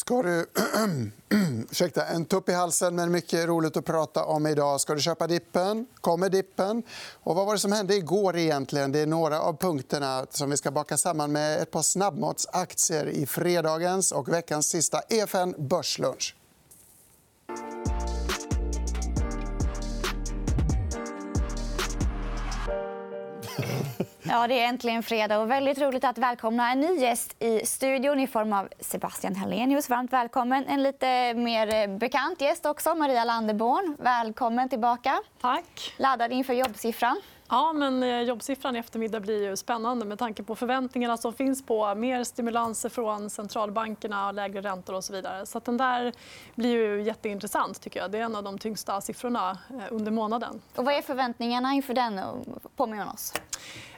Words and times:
Ska 0.00 0.22
du... 0.22 0.46
Ursäkta, 1.70 2.06
en 2.06 2.24
tupp 2.24 2.48
i 2.48 2.52
halsen, 2.52 2.94
men 2.94 3.10
mycket 3.10 3.48
roligt 3.48 3.76
att 3.76 3.84
prata 3.84 4.24
om 4.24 4.46
idag. 4.46 4.80
Ska 4.80 4.94
du 4.94 5.00
köpa 5.00 5.26
dippen? 5.26 5.86
Kommer 6.00 6.28
dippen? 6.28 6.82
Och 7.12 7.34
vad 7.34 7.46
var 7.46 7.52
det 7.52 7.58
som 7.58 7.72
hände 7.72 7.96
igår? 7.96 8.36
egentligen? 8.36 8.92
Det 8.92 8.98
är 9.00 9.06
några 9.06 9.40
av 9.40 9.56
punkterna 9.56 10.26
som 10.30 10.50
vi 10.50 10.56
ska 10.56 10.70
baka 10.70 10.96
samman 10.96 11.32
med 11.32 11.62
ett 11.62 11.70
par 11.70 11.82
snabbmatsaktier 11.82 13.06
i 13.06 13.26
fredagens 13.26 14.12
och 14.12 14.28
veckans 14.28 14.68
sista 14.68 15.00
EFN 15.08 15.54
Börslunch. 15.58 16.34
Ja, 24.32 24.46
det 24.46 24.60
är 24.60 24.68
äntligen 24.68 25.02
fredag 25.02 25.38
och 25.38 25.50
väldigt 25.50 25.78
roligt 25.78 26.04
att 26.04 26.18
välkomna 26.18 26.72
en 26.72 26.80
ny 26.80 26.94
gäst 26.94 27.36
i 27.38 27.66
studion 27.66 28.20
i 28.20 28.26
form 28.26 28.52
av 28.52 28.68
Sebastian 28.80 29.36
Hallenius. 29.36 29.88
Varmt 29.88 30.12
välkommen. 30.12 30.64
En 30.68 30.82
lite 30.82 31.34
mer 31.34 31.98
bekant 31.98 32.40
gäst 32.40 32.66
också, 32.66 32.94
Maria 32.94 33.24
Landeborn. 33.24 33.96
Välkommen 33.98 34.68
tillbaka. 34.68 35.22
Tack. 35.40 35.94
Laddad 35.96 36.32
inför 36.32 36.54
jobbsiffran. 36.54 37.20
Ja, 37.48 37.72
men 37.72 38.02
eh, 38.02 38.20
jobbsiffran 38.20 38.76
i 38.76 38.78
eftermiddag 38.78 39.20
blir 39.20 39.48
ju 39.48 39.56
spännande 39.56 40.04
med 40.04 40.18
tanke 40.18 40.42
på 40.42 40.56
förväntningarna 40.56 41.16
som 41.16 41.32
finns 41.32 41.66
på 41.66 41.94
mer 41.94 42.24
stimulanser 42.24 42.88
från 42.88 43.30
centralbankerna, 43.30 44.32
lägre 44.32 44.60
räntor 44.60 44.94
och 44.94 45.04
så 45.04 45.12
vidare. 45.12 45.46
Så 45.46 45.58
den 45.58 45.76
där 45.76 46.12
blir 46.54 46.70
ju 46.70 47.02
jätteintressant. 47.02 47.80
tycker 47.80 48.00
jag. 48.00 48.10
Det 48.10 48.18
är 48.18 48.22
en 48.22 48.36
av 48.36 48.42
de 48.42 48.58
tyngsta 48.58 49.00
siffrorna 49.00 49.58
eh, 49.70 49.76
under 49.90 50.10
månaden. 50.10 50.60
Och 50.76 50.84
vad 50.84 50.94
är 50.94 51.02
förväntningarna 51.02 51.72
inför 51.72 51.94
den? 51.94 52.20
Påminn 52.76 53.00
oss. 53.02 53.32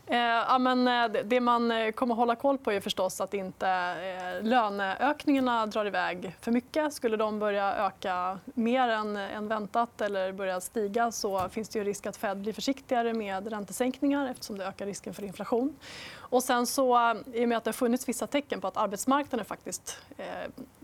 Eh, 0.07 0.19
ja, 0.19 0.59
men 0.59 0.89
eh, 0.89 1.23
det 1.25 1.41
man 1.41 1.71
eh, 1.71 1.93
kommer 1.93 2.15
att 2.15 2.19
hålla 2.19 2.37
koll 2.37 2.59
på 2.59 2.73
är 2.73 2.81
förstås 2.81 3.21
att 3.21 3.35
inte 3.35 3.95
löneökningarna 4.43 5.67
drar 5.67 5.87
iväg 5.87 6.37
för 6.41 6.53
mycket. 6.53 6.93
Skulle 6.93 7.17
de 7.17 7.39
börja 7.39 7.75
öka 7.75 8.39
mer 8.45 8.89
än, 8.89 9.49
väntat 9.49 10.01
eller 10.01 10.33
börja 10.33 10.61
stiga 10.61 11.13
så 11.13 11.49
finns 11.49 11.69
det 11.69 11.79
ju 11.79 11.85
risk 11.85 12.07
att 12.07 12.17
Fed 12.17 12.39
blir 12.39 12.53
försiktigare 12.53 13.15
med 13.15 13.51
räntesänkningar 13.51 14.31
eftersom 14.31 14.59
det 14.59 14.67
ökar 14.67 14.87
risken 14.87 15.15
för 15.15 15.23
inflation. 15.23 15.77
Och 16.17 16.43
sen 16.43 16.67
så, 16.67 17.17
I 17.33 17.45
och 17.45 17.49
med 17.49 17.59
att 17.59 17.65
det 17.65 17.69
har 17.69 17.73
funnits 17.73 18.09
vissa 18.09 18.27
tecken 18.27 18.61
på 18.61 18.67
att 18.67 18.77
arbetsmarknaden 18.77 19.45
faktiskt, 19.45 19.99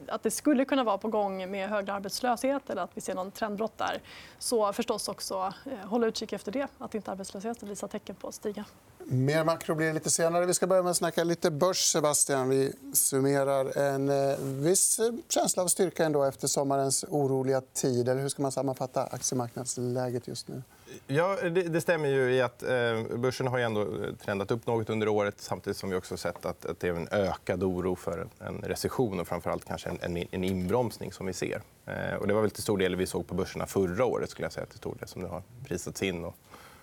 att 0.09 0.23
det 0.23 0.31
skulle 0.31 0.65
kunna 0.65 0.85
vara 0.85 0.99
på 0.99 1.09
gång 1.09 1.51
med 1.51 1.69
högre 1.69 1.93
arbetslöshet 1.93 2.71
eller 2.71 2.83
att 2.83 2.97
vi 2.97 3.01
ser 3.01 3.15
någon 3.15 3.31
trendbrott 3.31 3.79
där 3.79 4.01
så 4.39 4.73
förstås 4.73 5.09
också 5.09 5.53
hålla 5.85 6.07
utkik 6.07 6.33
efter 6.33 6.53
det. 6.53 6.69
Att 6.79 6.95
inte 6.95 7.11
arbetslösheten 7.11 7.69
visar 7.69 7.89
tecken 7.89 8.15
på 8.15 8.29
att 8.29 8.35
stiga. 8.35 8.65
Mer 9.11 9.45
makro 9.45 9.75
blir 9.75 9.87
det 9.87 9.93
lite 9.93 10.11
senare. 10.11 10.47
Vi 10.47 10.55
ska 10.55 10.67
börja 10.67 10.83
med 10.83 10.91
att 10.91 10.97
snacka 10.97 11.25
lite 11.25 11.51
börs. 11.51 11.93
Sebastian. 11.93 12.49
Vi 12.49 12.73
summerar 12.93 13.79
en 13.79 14.09
eh, 14.09 14.39
viss 14.39 14.99
eh, 14.99 15.13
känsla 15.29 15.63
av 15.63 15.69
styrka 15.69 16.05
ändå 16.05 16.25
efter 16.25 16.49
sommarens 16.49 17.05
oroliga 17.09 17.61
tid. 17.61 18.09
Eller 18.09 18.23
hur 18.23 18.29
ska 18.29 18.43
man 18.43 18.53
sammanfatta 18.53 19.03
aktiemarknadsläget 19.03 20.29
just 20.29 20.49
nu? 20.49 20.63
Ja, 21.07 21.37
det, 21.43 21.63
det 21.63 21.81
stämmer 21.81 22.09
ju 22.09 22.35
i 22.35 22.41
att 22.41 22.63
eh, 22.63 23.17
börsen 23.17 23.47
har 23.47 23.59
ändå 23.59 23.83
eh, 23.83 24.15
trendat 24.25 24.51
upp 24.51 24.67
något 24.67 24.91
under 24.91 25.09
året 25.09 25.35
samtidigt 25.39 25.77
som 25.77 25.91
vi 25.91 25.97
också 25.97 26.17
sett 26.17 26.47
att, 26.47 26.67
att 26.67 26.81
det 26.81 26.89
är 26.89 26.95
en 26.95 27.09
ökad 27.11 27.63
oro 27.63 27.97
för 27.97 28.29
en 28.39 28.59
recession 28.59 29.21
och 29.21 29.29
framförallt 29.29 29.65
kanske 29.65 29.89
en, 29.89 29.99
en, 30.01 30.25
en 30.31 30.45
inbromsning 30.45 31.13
som 31.13 31.27
vi 31.27 31.33
ser. 31.33 31.63
Eh, 31.87 32.15
och 32.15 32.27
det 32.27 32.35
var 32.35 32.41
väl 32.41 32.51
till 32.51 32.63
stor 32.63 32.79
del 32.79 32.97
vi 32.97 33.07
såg 33.07 33.27
på 33.27 33.35
börserna 33.35 33.67
förra 33.67 34.05
året 34.05 34.31
skulle 34.31 34.45
jag 34.45 34.53
säga 34.53 34.67
till 34.67 34.79
stor 34.79 34.95
del 34.99 35.09
som 35.09 35.23
det 35.23 35.29
har 35.29 35.43
prisats 35.65 36.03
in. 36.03 36.25
Och 36.25 36.37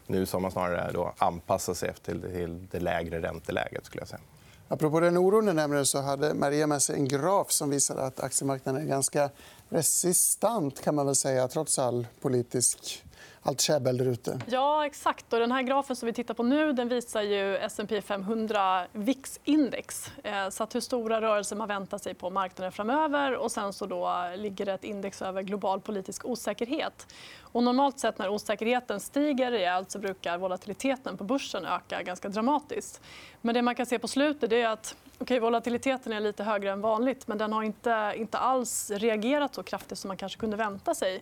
nu 0.07 0.25
har 0.31 0.39
man 0.39 0.51
snarare 0.51 0.91
då 0.91 1.13
anpassat 1.17 1.77
sig 1.77 1.89
efter 1.89 2.13
till 2.13 2.67
det 2.71 2.79
lägre 2.79 3.21
ränteläget 3.21 3.85
skulle 3.85 4.01
jag 4.01 4.07
säga. 4.07 4.21
Apropå 4.67 4.99
den 4.99 5.17
oron 5.17 5.55
nämligen, 5.55 5.85
så 5.85 6.01
hade 6.01 6.33
Maria 6.33 6.67
med 6.67 6.81
sig 6.81 6.95
en 6.95 7.07
graf 7.07 7.51
som 7.51 7.69
visar 7.69 7.97
att 7.97 8.19
aktiemarknaden 8.19 8.81
är 8.81 8.85
ganska 8.85 9.29
resistant 9.69 10.81
kan 10.81 10.95
man 10.95 11.05
väl 11.05 11.15
säga, 11.15 11.47
trots 11.47 11.79
all 11.79 12.07
politisk 12.21 13.03
allt 13.45 13.61
käbbel 13.61 13.97
där 13.97 14.05
ute. 14.05 14.39
Ja, 14.47 14.85
exakt. 14.85 15.33
Och 15.33 15.39
den 15.39 15.51
här 15.51 15.61
grafen 15.61 15.95
som 15.95 16.05
vi 16.05 16.13
tittar 16.13 16.33
på 16.33 16.43
nu 16.43 16.73
den 16.73 16.87
visar 16.87 17.21
ju 17.21 17.57
S&P 17.57 18.01
500 18.01 18.85
VIX-index. 18.93 20.11
Eh, 20.23 20.49
så 20.49 20.63
att 20.63 20.75
hur 20.75 20.79
stora 20.79 21.21
rörelser 21.21 21.55
man 21.55 21.67
väntar 21.67 21.97
sig 21.97 22.13
på 22.13 22.29
marknaden 22.29 22.71
framöver. 22.71 23.35
Och 23.35 23.51
sen 23.51 23.73
så 23.73 23.85
då 23.85 24.31
ligger 24.35 24.65
det 24.65 24.73
ett 24.73 24.83
index 24.83 25.21
över 25.21 25.41
global 25.41 25.81
politisk 25.81 26.25
osäkerhet. 26.25 27.07
Och 27.41 27.63
normalt 27.63 27.99
sett 27.99 28.17
när 28.17 28.29
osäkerheten 28.29 28.99
stiger 28.99 29.51
rejält 29.51 29.91
så 29.91 29.99
brukar 29.99 30.37
volatiliteten 30.37 31.17
på 31.17 31.23
börsen 31.23 31.65
öka 31.65 32.01
ganska 32.03 32.29
dramatiskt. 32.29 33.01
Men 33.41 33.55
det 33.55 33.61
man 33.61 33.75
kan 33.75 33.85
se 33.85 33.99
på 33.99 34.07
slutet 34.07 34.51
är 34.51 34.67
att 34.67 34.95
okay, 35.19 35.39
volatiliteten 35.39 36.13
är 36.13 36.19
lite 36.19 36.43
högre 36.43 36.71
än 36.71 36.81
vanligt 36.81 37.27
men 37.27 37.37
den 37.37 37.53
har 37.53 37.63
inte, 37.63 38.13
inte 38.15 38.37
alls 38.37 38.91
reagerat 38.91 39.55
så 39.55 39.63
kraftigt 39.63 39.97
som 39.97 40.07
man 40.07 40.17
kanske 40.17 40.39
kunde 40.39 40.57
vänta 40.57 40.95
sig 40.95 41.21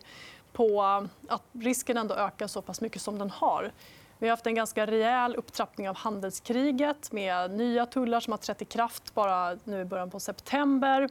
på 0.54 0.82
att 1.28 1.42
risken 1.52 1.96
ändå 1.96 2.14
ökar 2.14 2.46
så 2.46 2.62
pass 2.62 2.80
mycket 2.80 3.02
som 3.02 3.18
den 3.18 3.30
har. 3.30 3.72
Vi 4.18 4.26
har 4.26 4.32
haft 4.32 4.46
en 4.46 4.54
ganska 4.54 4.86
rejäl 4.86 5.36
upptrappning 5.36 5.88
av 5.88 5.96
handelskriget 5.96 7.12
med 7.12 7.50
nya 7.50 7.86
tullar 7.86 8.20
som 8.20 8.32
har 8.32 8.38
trätt 8.38 8.62
i 8.62 8.64
kraft 8.64 9.14
bara 9.14 9.56
nu 9.64 9.80
i 9.80 9.84
början 9.84 10.10
på 10.10 10.20
september. 10.20 11.08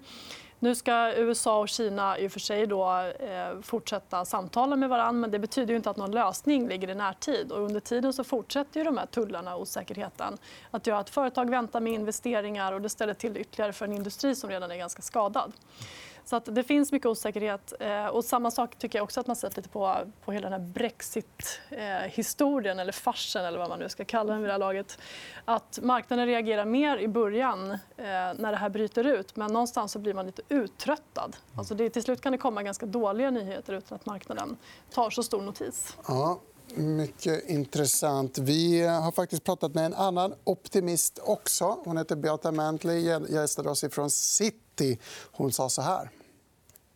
Nu 0.60 0.76
ska 0.76 1.14
USA 1.16 1.60
och 1.60 1.70
Kina 1.70 2.20
i 2.20 2.28
och 2.28 2.32
för 2.32 2.40
sig 2.40 2.68
då, 2.68 3.00
eh, 3.20 3.62
fortsätta 3.62 4.26
samtala 4.26 4.76
med 4.76 4.90
varandra 4.90 5.22
men 5.22 5.32
det 5.32 5.40
betyder 5.40 5.74
inte 5.74 5.90
att 5.90 5.98
någon 5.98 6.12
lösning 6.12 6.68
ligger 6.68 6.90
i 6.90 6.96
närtid. 6.96 7.52
Och 7.52 7.60
under 7.60 7.80
tiden 7.80 8.14
så 8.14 8.24
fortsätter 8.24 8.80
ju 8.80 8.84
de 8.84 8.98
här 8.98 9.06
tullarna 9.06 9.56
och 9.56 9.62
osäkerheten 9.62 10.38
att 10.72 10.88
göra 10.88 11.00
att 11.00 11.10
företag 11.10 11.50
väntar 11.50 11.80
med 11.80 11.94
investeringar 11.94 12.74
och 12.74 12.82
det 12.82 12.90
ställer 12.90 13.14
till 13.14 13.34
det 13.34 13.40
ytterligare 13.40 13.74
för 13.74 13.86
en 13.86 13.94
industri 13.94 14.36
som 14.36 14.50
redan 14.50 14.72
är 14.72 14.78
ganska 14.78 15.02
skadad. 15.02 15.54
Så 16.26 16.36
att 16.36 16.56
det 16.56 16.64
finns 16.64 16.92
mycket 16.92 17.06
osäkerhet. 17.06 17.74
Eh, 17.80 18.06
och 18.06 18.26
samma 18.26 18.52
sak 18.52 18.76
tycker 18.76 19.00
jag 19.00 19.04
också 19.04 19.20
att 19.20 19.28
man 19.28 19.36
sett 19.36 19.58
lite 19.58 19.70
på, 19.70 19.98
på 20.26 20.32
hela 20.32 20.50
den 20.50 20.62
här 20.62 20.70
Brexit-historien 20.70 22.80
eller 22.80 22.92
farsen 22.92 23.46
eller 23.46 23.60
vad 23.60 23.70
man 23.70 23.80
nu 23.80 23.90
ska 23.90 24.06
kalla 24.06 24.34
den 24.34 24.42
vid 24.42 24.50
det 24.50 24.54
här 24.54 24.60
laget. 24.60 25.00
Att 25.46 25.80
marknaden 25.82 26.26
reagerar 26.26 26.66
mer 26.66 26.98
i 26.98 27.08
början 27.08 27.72
eh, 27.72 27.78
när 27.98 28.52
det 28.52 28.58
här 28.58 28.70
bryter 28.70 29.04
ut 29.04 29.36
men 29.36 29.54
någonstans 29.54 29.92
så 29.92 30.00
blir 30.00 30.14
man 30.14 30.26
lite 30.26 30.42
uttröttad. 30.50 31.36
Alltså 31.56 31.76
det, 31.76 31.90
till 31.90 32.04
slut 32.04 32.22
kan 32.22 32.32
det 32.32 32.38
komma 32.38 32.64
ganska 32.64 32.86
dåliga 32.86 33.32
nyheter 33.32 33.74
utan 33.74 33.96
att 33.96 34.06
marknaden 34.06 34.58
tar 34.92 35.10
så 35.10 35.24
stor 35.24 35.42
notis. 35.42 35.98
Ja. 36.08 36.40
Mycket 36.76 37.50
intressant. 37.50 38.38
Vi 38.38 38.82
har 38.82 39.12
faktiskt 39.12 39.44
pratat 39.44 39.74
med 39.74 39.86
en 39.86 39.94
annan 39.94 40.34
optimist 40.44 41.20
också. 41.24 41.78
Hon 41.86 41.98
heter 41.98 42.16
Beata 42.16 42.52
Mantley, 42.52 43.02
gästade 43.30 43.70
oss 43.70 43.86
från 43.92 44.10
City. 44.10 45.00
Hon 45.32 45.52
sa 45.52 45.70
så 45.70 45.82
här. 45.82 46.10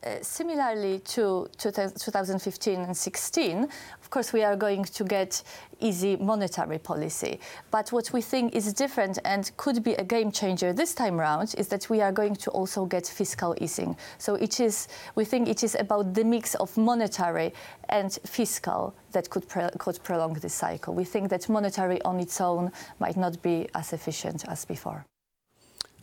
Uh, 0.04 0.22
similarly 0.22 1.00
to 1.00 1.50
2015 1.58 2.80
and 2.82 2.96
16, 2.96 3.64
of 3.64 4.10
course, 4.12 4.32
we 4.32 4.44
are 4.44 4.56
going 4.56 4.84
to 4.84 5.04
get 5.04 5.42
easy 5.80 6.16
monetary 6.18 6.78
policy. 6.78 7.40
But 7.72 7.92
what 7.92 8.14
we 8.14 8.22
think 8.22 8.54
is 8.54 8.72
different 8.74 9.18
and 9.26 9.52
could 9.58 9.84
be 9.84 9.96
a 9.96 10.04
game 10.04 10.32
changer 10.32 10.72
this 10.72 10.94
time 10.94 11.20
around 11.20 11.56
is 11.58 11.68
that 11.70 11.90
we 11.90 12.00
are 12.02 12.12
going 12.12 12.36
to 12.36 12.52
also 12.52 12.86
get 12.86 13.08
fiscal 13.08 13.56
easing. 13.60 13.98
So 14.20 14.36
it 14.36 14.60
is, 14.60 14.88
we 15.16 15.26
think 15.26 15.50
it 15.50 15.64
is 15.64 15.74
about 15.74 16.14
the 16.14 16.24
mix 16.24 16.54
of 16.54 16.78
monetary 16.78 17.52
and 17.90 18.14
fiscal 18.24 18.94
that 19.14 19.32
could, 19.32 19.50
could 19.80 20.04
prolong 20.04 20.34
this 20.36 20.54
cycle. 20.54 20.94
We 20.94 21.06
think 21.06 21.30
that 21.30 21.50
monetary 21.50 22.00
on 22.04 22.20
its 22.20 22.40
own 22.40 22.72
might 23.00 23.18
not 23.18 23.42
be 23.42 23.68
as 23.74 23.94
efficient 23.94 24.46
as 24.48 24.64
before. 24.64 25.08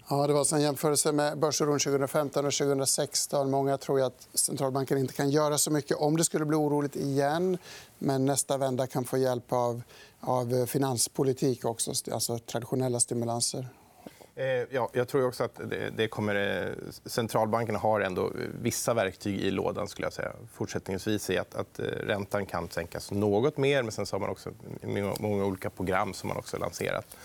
Ja, 0.08 0.26
det 0.26 0.32
var 0.32 0.54
en 0.54 0.60
jämförelse 0.60 1.12
med 1.12 1.38
börsoron 1.38 1.78
2015 1.78 2.46
och 2.46 2.52
2016. 2.52 3.50
Många 3.50 3.78
tror 3.78 4.02
att 4.02 4.28
centralbanken 4.34 4.98
inte 4.98 5.14
kan 5.14 5.30
göra 5.30 5.58
så 5.58 5.70
mycket 5.70 5.96
om 5.96 6.16
det 6.16 6.24
skulle 6.24 6.44
bli 6.44 6.56
oroligt 6.56 6.96
igen. 6.96 7.58
Men 7.98 8.26
nästa 8.26 8.56
vända 8.56 8.86
kan 8.86 9.04
få 9.04 9.18
hjälp 9.18 9.52
av, 9.52 9.82
av 10.20 10.66
finanspolitik 10.66 11.64
också, 11.64 11.92
alltså 12.12 12.38
traditionella 12.38 13.00
stimulanser. 13.00 13.68
Eh, 14.36 14.44
ja, 14.70 14.90
jag 14.92 15.08
tror 15.08 15.26
också 15.26 15.44
att 15.44 15.60
det 15.96 16.08
kommer... 16.08 16.34
centralbanken 16.34 17.10
centralbankerna 17.10 17.78
har 17.78 18.00
ändå 18.00 18.32
vissa 18.62 18.94
verktyg 18.94 19.40
i 19.40 19.50
lådan 19.50 19.88
skulle 19.88 20.06
jag 20.06 20.12
säga. 20.12 20.32
fortsättningsvis. 20.52 21.30
Är 21.30 21.40
att, 21.40 21.54
att 21.54 21.78
eh, 21.78 21.84
räntan 21.84 22.46
kan 22.46 22.68
sänkas 22.70 23.10
något 23.10 23.56
mer. 23.56 23.82
Men 23.82 23.92
sen 23.92 24.06
har 24.12 24.18
man 24.18 24.30
också 24.30 24.50
många 25.20 25.44
olika 25.44 25.70
program 25.70 26.14
som 26.14 26.28
man 26.28 26.36
också 26.36 26.58
lanserat. 26.58 27.16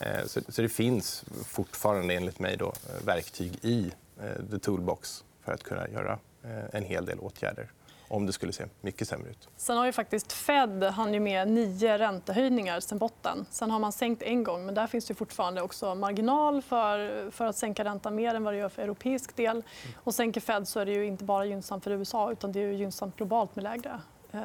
Eh, 0.00 0.26
så 0.48 0.62
det 0.62 0.68
finns 0.68 1.24
fortfarande 1.46 2.14
enligt 2.14 2.38
mig 2.38 2.56
då, 2.56 2.66
eh, 2.66 3.06
verktyg 3.06 3.58
i 3.62 3.92
eh, 4.20 4.50
the 4.50 4.58
toolbox 4.58 5.24
för 5.44 5.52
att 5.52 5.62
kunna 5.62 5.88
göra 5.88 6.18
en 6.72 6.84
hel 6.84 7.06
del 7.06 7.18
åtgärder 7.18 7.70
om 8.08 8.26
det 8.26 8.32
skulle 8.32 8.52
se 8.52 8.64
mycket 8.80 9.08
sämre 9.08 9.30
ut. 9.30 9.48
Sen 9.56 9.76
har 9.76 9.86
ju 9.86 9.92
faktiskt 9.92 10.32
Fed 10.32 10.82
han 10.82 11.14
ju 11.14 11.20
med 11.20 11.48
nio 11.48 11.98
räntehöjningar 11.98 12.80
sen 12.80 12.98
botten. 12.98 13.46
Sen 13.50 13.70
har 13.70 13.78
man 13.78 13.92
sänkt 13.92 14.22
en 14.22 14.44
gång, 14.44 14.66
men 14.66 14.74
där 14.74 14.86
finns 14.86 15.04
det 15.06 15.14
fortfarande 15.14 15.62
också 15.62 15.94
marginal 15.94 16.62
för, 16.62 17.30
för 17.30 17.46
att 17.46 17.56
sänka 17.56 17.84
räntan 17.84 18.14
mer 18.14 18.34
än 18.34 18.44
vad 18.44 18.54
det 18.54 18.58
gör 18.58 18.68
för 18.68 18.82
europeisk 18.82 19.36
del. 19.36 19.62
Och 19.96 20.14
sänker 20.14 20.40
Fed 20.40 20.68
så 20.68 20.80
är 20.80 20.86
det 20.86 20.92
ju 20.92 21.06
inte 21.06 21.24
bara 21.24 21.44
gynnsamt 21.44 21.84
för 21.84 21.90
USA 21.90 22.32
utan 22.32 22.52
det 22.52 22.60
är 22.60 22.70
gynnsamt 22.70 23.16
globalt 23.16 23.56
med 23.56 23.62
lägre 23.62 24.00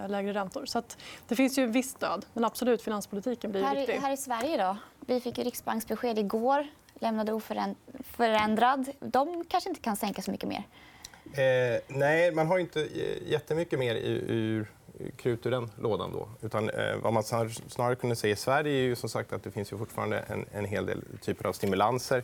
lägre 0.08 0.34
räntor. 0.34 0.66
Så 0.66 0.82
det 1.28 1.36
finns 1.36 1.58
ju 1.58 1.66
viss 1.66 1.92
stöd. 1.92 2.26
Men 2.34 2.46
absolut, 2.46 2.82
finanspolitiken 2.82 3.52
blir 3.52 3.64
här, 3.64 3.76
viktig. 3.76 3.94
Här 3.94 4.12
i 4.12 4.18
Sverige 4.18 4.58
då? 4.58 4.78
Vi 5.10 5.20
fick 5.20 5.38
ju 5.38 5.44
riksbanksbesked 5.44 6.20
igår. 6.20 6.68
lämnade 7.00 7.34
oförändrad. 7.34 8.90
De 9.00 9.46
kanske 9.46 9.70
inte 9.70 9.82
kan 9.82 9.96
sänka 9.96 10.22
så 10.22 10.32
mycket 10.32 10.50
mer. 10.50 10.64
Eh, 11.34 11.82
nej, 11.88 12.32
man 12.32 12.48
har 12.48 12.60
inte 12.60 12.88
jättemycket 13.26 13.80
mer 13.80 13.96
ur 13.96 14.72
krut 15.16 15.46
ur 15.46 15.52
den 15.52 15.72
lådan. 15.82 16.12
Då. 16.12 16.30
Utan, 16.42 16.70
eh, 16.70 16.96
vad 16.96 17.14
man 17.14 17.24
snarare 17.24 17.96
kunde 17.96 18.16
se 18.16 18.30
i 18.30 18.36
Sverige 18.36 18.74
är 18.74 18.82
ju 18.82 18.96
som 18.96 19.10
sagt 19.10 19.34
att 19.34 19.44
det 19.44 19.52
finns 19.52 19.74
ju 19.74 19.78
fortfarande 19.78 20.20
en, 20.20 20.46
en 20.52 20.66
hel 20.66 20.86
del 20.86 21.04
typer 21.22 21.48
av 21.48 21.54
stimulanser. 21.54 22.24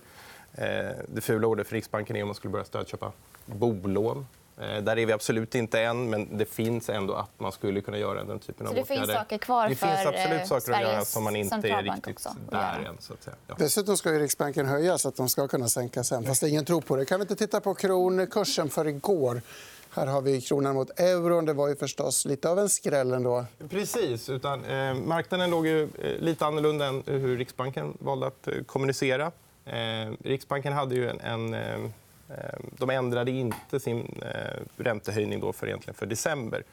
Eh, 0.54 0.66
det 1.08 1.22
fula 1.22 1.48
ordet 1.48 1.68
för 1.68 1.76
Riksbanken 1.76 2.16
är 2.16 2.22
om 2.22 2.28
man 2.28 2.36
skulle 2.36 2.52
börja 2.52 2.66
stödköpa 2.66 3.12
bolån. 3.46 4.28
Eh, 4.57 4.84
där 4.84 4.98
är 4.98 5.06
vi 5.06 5.13
absolut 5.13 5.56
inte 5.56 5.81
än, 5.81 6.10
men 6.10 6.38
det 6.38 6.46
finns 6.46 6.90
ändå 6.90 7.13
att 7.13 7.40
man 7.40 7.52
skulle 7.52 7.81
kunna 7.81 7.98
göra 7.98 8.24
den 8.24 8.40
typen 8.40 8.68
av 8.68 8.74
åtgärder. 8.74 8.86
Så 8.86 8.94
det 8.94 9.00
finns 9.00 9.18
saker 9.18 9.38
kvar 9.38 9.69
det 9.69 9.75
för 9.75 9.88
finns 9.88 10.06
absolut 10.06 10.48
saker 10.48 10.62
Sveriges 10.62 10.88
att 10.88 10.94
göra 10.94 11.06
som 11.06 11.24
man 11.24 11.36
inte 11.36 11.69
är 11.69 11.84
riktigt 11.84 12.07
också. 12.07 12.30
där 12.50 12.86
än. 12.88 12.98
Så 13.00 13.13
att 13.13 13.24
säga. 13.24 13.36
Ja. 13.48 13.56
Dessutom 13.57 13.98
ska 13.98 14.13
ju 14.13 14.19
Riksbanken 14.19 14.66
höja 14.66 14.98
så 14.98 15.07
att 15.07 15.16
de 15.16 15.30
ska 15.30 15.48
kunna 15.48 15.68
sänka 15.68 16.04
sen. 16.04 16.24
Fast 16.24 16.44
ingen 16.44 16.66
tror 16.66 16.81
på 16.81 16.96
det. 16.96 17.06
Kan 17.06 17.19
vi 17.19 17.22
inte 17.22 17.36
titta 17.36 17.62
på 17.62 17.74
kronkursen 17.74 18.69
för 18.69 18.88
igår? 18.88 19.42
Här 19.90 20.07
har 20.07 20.22
vi 20.22 20.42
kronan 20.42 20.75
mot 20.75 21.00
euron. 21.00 21.46
Det 21.46 21.54
var 21.54 21.68
ju 21.68 21.75
förstås 21.75 22.25
lite 22.25 22.50
av 22.50 22.60
en 22.60 22.69
skräll 22.69 23.13
ändå. 23.13 23.46
Precis. 23.69 24.30
Utan, 24.30 24.66
eh, 24.66 24.94
marknaden 24.94 25.50
låg 25.50 25.68
ju 25.68 25.84
eh, 25.84 25.90
lite 26.19 26.46
annorlunda 26.46 26.86
än 26.86 27.04
hur 27.06 27.38
Riksbanken 27.38 27.98
valde 28.00 28.28
att 28.28 28.48
eh, 28.48 28.54
kommunicera. 28.66 29.31
Eh, 29.66 30.12
Riksbanken 30.24 30.74
hade 30.74 30.96
ju 30.96 31.10
en, 31.10 31.19
en 31.19 31.54
eh, 31.54 31.62
Eh, 31.69 31.90
Ehm, 32.30 32.69
de 32.77 32.89
ändrade 32.89 33.31
inte 33.31 33.80
sin 33.80 34.22
eh, 34.22 34.83
räntehöjning 34.83 35.39
då 35.39 35.54
för, 35.54 35.68
egentligen 35.68 35.95
för 35.95 36.06
december 36.06 36.63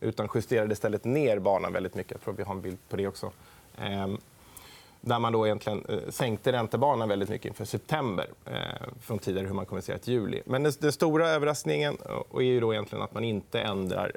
utan 0.00 0.28
justerade 0.34 0.72
istället 0.72 1.04
ner 1.04 1.38
banan 1.38 1.72
väldigt 1.72 1.94
mycket. 1.94 2.12
Jag 2.12 2.20
tror 2.20 2.34
vi 2.34 2.42
har 2.42 2.54
en 2.54 2.60
bild 2.60 2.78
på 2.88 2.96
det 2.96 3.06
också. 3.06 3.32
Ehm, 3.78 4.18
där 5.00 5.18
man 5.18 5.32
då 5.32 5.46
egentligen 5.46 5.84
eh, 5.88 6.10
sänkte 6.10 6.52
räntebanan 6.52 7.08
väldigt 7.08 7.28
mycket 7.28 7.46
inför 7.46 7.64
september 7.64 8.26
eh, 8.44 8.88
från 9.00 9.18
tidigare 9.18 9.46
hur 9.46 9.54
man 9.54 9.66
kommunicerat 9.66 10.06
juli. 10.06 10.42
Men 10.46 10.62
den 10.62 10.92
stora 10.92 11.28
överraskningen 11.28 11.96
är 12.34 12.40
ju 12.40 12.60
då 12.60 12.72
egentligen 12.72 13.04
att 13.04 13.14
man 13.14 13.24
inte 13.24 13.60
ändrar 13.60 14.12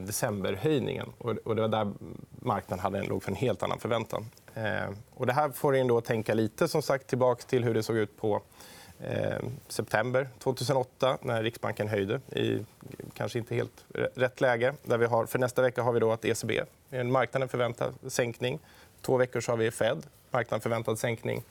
decemberhöjningen. 0.00 1.12
Och 1.18 1.56
det 1.56 1.60
var 1.60 1.68
där 1.68 1.92
marknaden 2.30 2.82
hade 2.82 2.98
en, 2.98 3.06
låg 3.06 3.22
för 3.22 3.30
en 3.30 3.36
helt 3.36 3.62
annan 3.62 3.78
förväntan. 3.78 4.26
Ehm, 4.54 4.96
och 5.14 5.26
det 5.26 5.32
här 5.32 5.50
får 5.50 5.76
en 5.76 5.86
då 5.86 6.00
tänka 6.00 6.34
lite 6.34 6.68
som 6.68 6.82
sagt 6.82 7.06
tillbaka 7.06 7.42
till 7.42 7.64
hur 7.64 7.74
det 7.74 7.82
såg 7.82 7.96
ut 7.96 8.16
på 8.16 8.42
september 9.68 10.28
2008 10.38 11.18
när 11.22 11.42
Riksbanken 11.42 11.88
höjde 11.88 12.20
i 12.32 12.64
kanske 13.14 13.38
inte 13.38 13.54
helt 13.54 13.84
rätt 14.14 14.40
läge. 14.40 14.74
Där 14.82 14.98
vi 14.98 15.06
har, 15.06 15.26
för 15.26 15.38
nästa 15.38 15.62
vecka 15.62 15.82
har 15.82 15.92
vi 15.92 16.00
då 16.00 16.12
att 16.12 16.24
ECB, 16.24 16.60
marknaden 17.04 17.48
förväntar 17.48 17.92
sänkning. 18.08 18.58
Två 19.02 19.16
veckor 19.16 19.40
så 19.40 19.52
har 19.52 19.56
vi 19.56 19.70
Fed, 19.70 20.06
marknaden 20.30 20.60
förväntad 20.60 20.98
sänkning. 20.98 21.42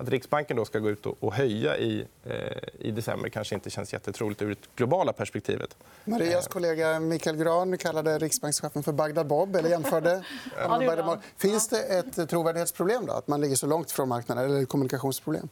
Att 0.00 0.08
Riksbanken 0.08 0.56
då 0.56 0.64
ska 0.64 0.78
gå 0.78 0.90
ut 0.90 1.06
och 1.06 1.34
höja 1.34 1.78
i, 1.78 2.06
eh, 2.24 2.34
i 2.78 2.90
december 2.90 3.28
kanske 3.28 3.54
inte 3.54 3.70
känns 3.70 3.92
jättetroligt 3.92 4.42
ur 4.42 4.48
det 4.48 4.56
globala 4.76 5.12
perspektivet. 5.12 5.76
Marias 6.04 6.46
eh. 6.46 6.50
kollega 6.50 7.00
Mikael 7.00 7.36
Gran 7.36 7.78
kallade 7.78 8.18
riksbankschefen 8.18 8.82
för 8.82 8.92
Bagdad 8.92 9.26
Bob. 9.26 9.56
Eller 9.56 9.70
jämförde. 9.70 10.24
ja, 10.56 11.18
Finns 11.36 11.68
det 11.68 11.82
ett 11.82 12.30
trovärdighetsproblem? 12.30 13.06
Då? 13.06 13.12
Att 13.12 13.28
man 13.28 13.40
ligger 13.40 13.56
så 13.56 13.66
långt 13.66 13.90
från 13.90 14.08
marknaden? 14.08 14.44
Eller 14.44 14.62
ett 14.62 14.68
kommunikationsproblem? 14.68 15.48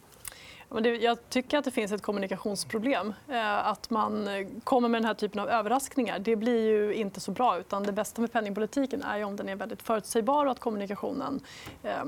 Jag 0.99 1.29
tycker 1.29 1.57
att 1.57 1.65
det 1.65 1.71
finns 1.71 1.91
ett 1.91 2.01
kommunikationsproblem. 2.01 3.13
Eh, 3.29 3.67
att 3.67 3.89
man 3.89 4.27
eh, 4.27 4.47
kommer 4.63 4.89
med 4.89 5.01
den 5.01 5.05
här 5.07 5.13
typen 5.13 5.41
av 5.41 5.49
överraskningar 5.49 6.19
det 6.19 6.35
blir 6.35 6.69
ju 6.69 6.93
inte 6.93 7.19
så 7.19 7.31
bra. 7.31 7.59
Utan 7.59 7.83
det 7.83 7.91
bästa 7.91 8.21
med 8.21 8.31
penningpolitiken 8.31 9.03
är 9.03 9.23
om 9.23 9.35
den 9.35 9.49
är 9.49 9.55
väldigt 9.55 9.81
förutsägbar 9.81 10.45
och 10.45 10.51
att 10.51 10.59
kommunikationen 10.59 11.39
eh, 11.83 12.03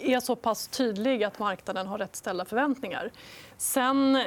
är 0.00 0.20
så 0.20 0.36
pass 0.36 0.68
tydlig 0.68 1.24
att 1.24 1.38
marknaden 1.38 1.86
har 1.86 1.98
rätt 1.98 2.16
ställa 2.16 2.44
förväntningar. 2.44 3.10
Sen, 3.56 4.24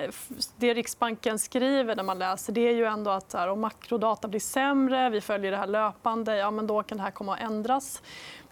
det 0.57 0.73
Riksbanken 0.73 1.39
skriver 1.39 1.95
när 1.95 2.03
man 2.03 2.19
läser 2.19 2.53
det 2.53 2.61
är 2.61 2.75
ju 2.75 2.85
ändå 2.85 3.11
att 3.11 3.33
här, 3.33 3.47
om 3.47 3.61
makrodata 3.61 4.27
blir 4.27 4.39
sämre, 4.39 5.09
vi 5.09 5.21
följer 5.21 5.51
det 5.51 5.57
här 5.57 5.67
löpande, 5.67 6.37
ja, 6.37 6.51
men 6.51 6.67
då 6.67 6.83
kan 6.83 6.97
det 6.97 7.03
här 7.03 7.11
komma 7.11 7.33
att 7.33 7.41
ändras. 7.41 8.01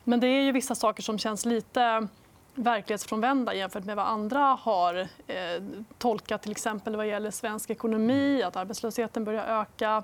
Men 0.03 0.19
det 0.19 0.27
är 0.27 0.41
ju 0.41 0.51
vissa 0.51 0.75
saker 0.75 1.03
som 1.03 1.19
känns 1.19 1.45
lite 1.45 2.07
verklighetsfrånvända 2.55 3.53
jämfört 3.53 3.85
med 3.85 3.95
vad 3.95 4.05
andra 4.05 4.39
har 4.39 4.95
eh, 5.27 5.63
tolkat 5.97 6.41
till 6.41 6.51
exempel 6.51 6.95
vad 6.95 7.07
gäller 7.07 7.31
svensk 7.31 7.69
ekonomi, 7.69 8.43
att 8.43 8.55
arbetslösheten 8.55 9.23
börjar 9.23 9.61
öka, 9.61 10.03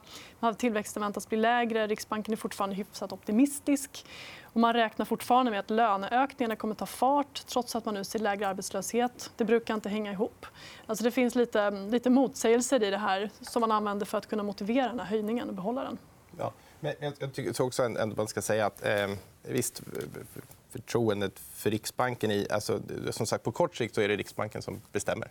tillväxten 0.57 1.01
väntas 1.01 1.29
bli 1.29 1.37
lägre. 1.37 1.87
Riksbanken 1.87 2.31
är 2.31 2.35
fortfarande 2.35 2.75
hyfsat 2.75 3.11
optimistisk. 3.11 4.05
Och 4.53 4.59
man 4.59 4.73
räknar 4.73 5.05
fortfarande 5.05 5.51
med 5.51 5.59
att 5.59 5.69
löneökningarna 5.69 6.55
kommer 6.55 6.71
att 6.71 6.77
ta 6.77 6.85
fart 6.85 7.45
trots 7.47 7.75
att 7.75 7.85
man 7.85 7.93
nu 7.93 8.03
ser 8.03 8.19
lägre 8.19 8.47
arbetslöshet. 8.47 9.31
Det 9.37 9.45
brukar 9.45 9.73
inte 9.73 9.89
hänga 9.89 10.11
ihop. 10.11 10.45
Alltså 10.85 11.03
det 11.03 11.11
finns 11.11 11.35
lite, 11.35 11.71
lite 11.71 12.09
motsägelser 12.09 12.83
i 12.83 12.89
det 12.89 12.97
här 12.97 13.29
som 13.41 13.59
man 13.59 13.71
använder 13.71 14.05
för 14.05 14.17
att 14.17 14.27
kunna 14.27 14.43
motivera 14.43 14.87
den 14.87 14.99
här 14.99 15.07
höjningen 15.07 15.49
och 15.49 15.55
behålla 15.55 15.83
den. 15.83 15.97
Ja. 16.37 16.53
Men 16.79 16.93
jag 17.19 17.33
tycker 17.33 17.61
också 17.61 17.83
att 17.83 18.17
man 18.17 18.27
ska 18.27 18.41
säga 18.41 18.65
att 18.65 18.85
eh, 18.85 19.07
visst, 19.43 19.81
förtroendet 20.69 21.39
för 21.39 21.71
Riksbanken 21.71 22.31
i... 22.31 22.47
Alltså, 22.49 22.81
som 23.11 23.25
sagt, 23.25 23.43
på 23.43 23.51
kort 23.51 23.75
sikt 23.75 23.95
så 23.95 24.01
är 24.01 24.07
det 24.07 24.15
Riksbanken 24.15 24.61
som 24.61 24.81
bestämmer. 24.91 25.29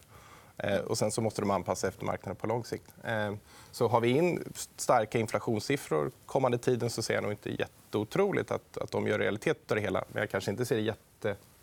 Eh, 0.56 0.79
och 0.79 0.99
sen 0.99 1.11
så 1.11 1.20
måste 1.20 1.43
de 1.43 1.50
anpassa 1.50 1.88
efter 1.88 2.05
marknaden 2.05 2.37
på 2.37 2.46
lång 2.46 2.64
sikt. 2.64 2.94
Eh, 3.05 3.35
så 3.70 3.88
har 3.88 4.00
vi 4.00 4.08
in 4.08 4.52
starka 4.76 5.19
inflationssiffror 5.19 6.11
kommande 6.26 6.58
tiden 6.58 6.90
så 6.90 7.02
ser 7.02 7.14
jag 7.14 7.23
nog 7.23 7.32
inte 7.32 7.50
jätteotroligt 7.50 8.50
att, 8.50 8.79
att 8.79 8.90
de 8.90 9.06
gör 9.06 9.19
realitet 9.19 9.70
av 9.70 9.76
det 9.76 9.82
hela. 9.82 10.05
Men 10.08 10.20
jag 10.20 10.31
kanske 10.31 10.50
inte 10.50 10.67
ser 10.67 10.76
det 10.76 10.82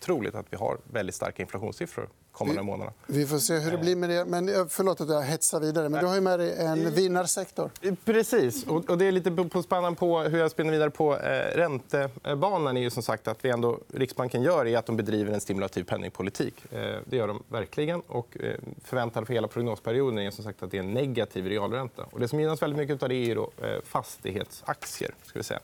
jättetroligt 0.06 0.36
att 0.36 0.46
vi 0.50 0.58
har 0.58 0.78
väldigt 0.92 1.16
starka 1.16 1.42
inflationssiffror 1.44 2.10
kommande 2.32 2.64
månaderna. 2.64 2.94
Vi 3.08 3.26
får 3.26 3.38
se 3.38 3.60
hur 3.60 3.72
det 3.72 3.78
blir 3.78 3.96
med 3.96 4.10
det. 4.10 4.26
Men, 4.26 4.50
eh, 4.50 4.66
förlåt 4.70 5.02
att 5.02 5.10
jag 5.10 5.22
hetsar 5.22 5.60
vidare, 5.60 5.90
men 5.90 6.02
du 6.02 6.08
har 6.08 6.16
ju 6.16 6.22
med 6.22 6.40
dig 6.40 6.56
en 6.58 6.92
vinnarsektor. 6.92 7.70
Precis. 8.06 8.68
Och 8.68 8.98
det 8.98 9.06
är 9.06 9.12
lite 9.12 9.32
på 9.32 9.64
spannan 9.64 9.96
på 9.96 10.20
hur 10.20 10.40
jag 10.40 10.52
spinner 10.52 10.72
vidare 10.72 10.90
på 10.90 11.18
eh, 11.18 11.58
räntebanan. 11.58 12.78
är 12.78 12.82
ju 12.82 12.90
som 12.90 13.04
sagt 13.04 13.28
att 13.28 13.46
vi 13.46 13.50
ändå, 13.50 13.80
Riksbanken 13.94 14.44
gör 14.44 14.68
är 14.68 14.78
att 14.78 14.86
de 14.86 14.98
bedriver 14.98 15.34
en 15.34 15.42
stimulativ 15.42 15.84
penningpolitik. 15.84 16.66
Eh, 16.72 17.00
det 17.06 17.16
gör 17.16 17.28
de 17.28 17.44
verkligen. 17.48 18.02
Och 18.02 18.38
eh, 18.40 18.56
förväntade 18.84 19.26
för 19.26 19.34
hela 19.34 19.48
prognosperioden 19.48 20.20
är 20.20 20.32
som 20.32 20.44
sagt 20.44 20.64
att 20.64 20.72
det 20.72 20.78
är 20.78 20.84
en 20.84 20.94
negativ 20.94 21.46
realränta. 21.46 22.06
Och 22.12 22.20
det 22.20 22.28
som 22.28 22.40
gynnas 22.40 22.62
väldigt 22.62 22.78
mycket 22.78 23.04
av 23.04 23.10
det 23.10 23.16
är 23.16 23.36
då, 23.36 23.52
eh, 23.62 23.82
fastighetsaktier. 23.84 25.12
Ska 25.26 25.40
vi 25.40 25.44
säga. 25.44 25.60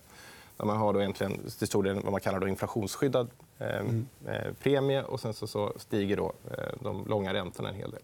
Där 0.57 0.65
man 0.65 0.77
har 0.77 0.93
då 0.93 0.99
egentligen 0.99 1.37
till 1.57 1.67
stor 1.67 1.83
del 1.83 1.95
vad 1.95 2.11
man 2.11 2.21
kallar 2.21 2.39
då 2.39 2.47
inflationsskyddad 2.47 3.27
eh, 3.27 3.50
mm. 3.61 4.07
Eh, 4.27 4.53
premie. 4.63 5.03
och 5.03 5.19
sen 5.19 5.33
så, 5.33 5.47
så 5.47 5.73
stiger 5.77 6.17
då, 6.17 6.33
eh, 6.51 6.73
de 6.79 7.05
långa 7.07 7.33
räntorna 7.33 7.69
en 7.69 7.75
hel 7.75 7.91
del. 7.91 8.01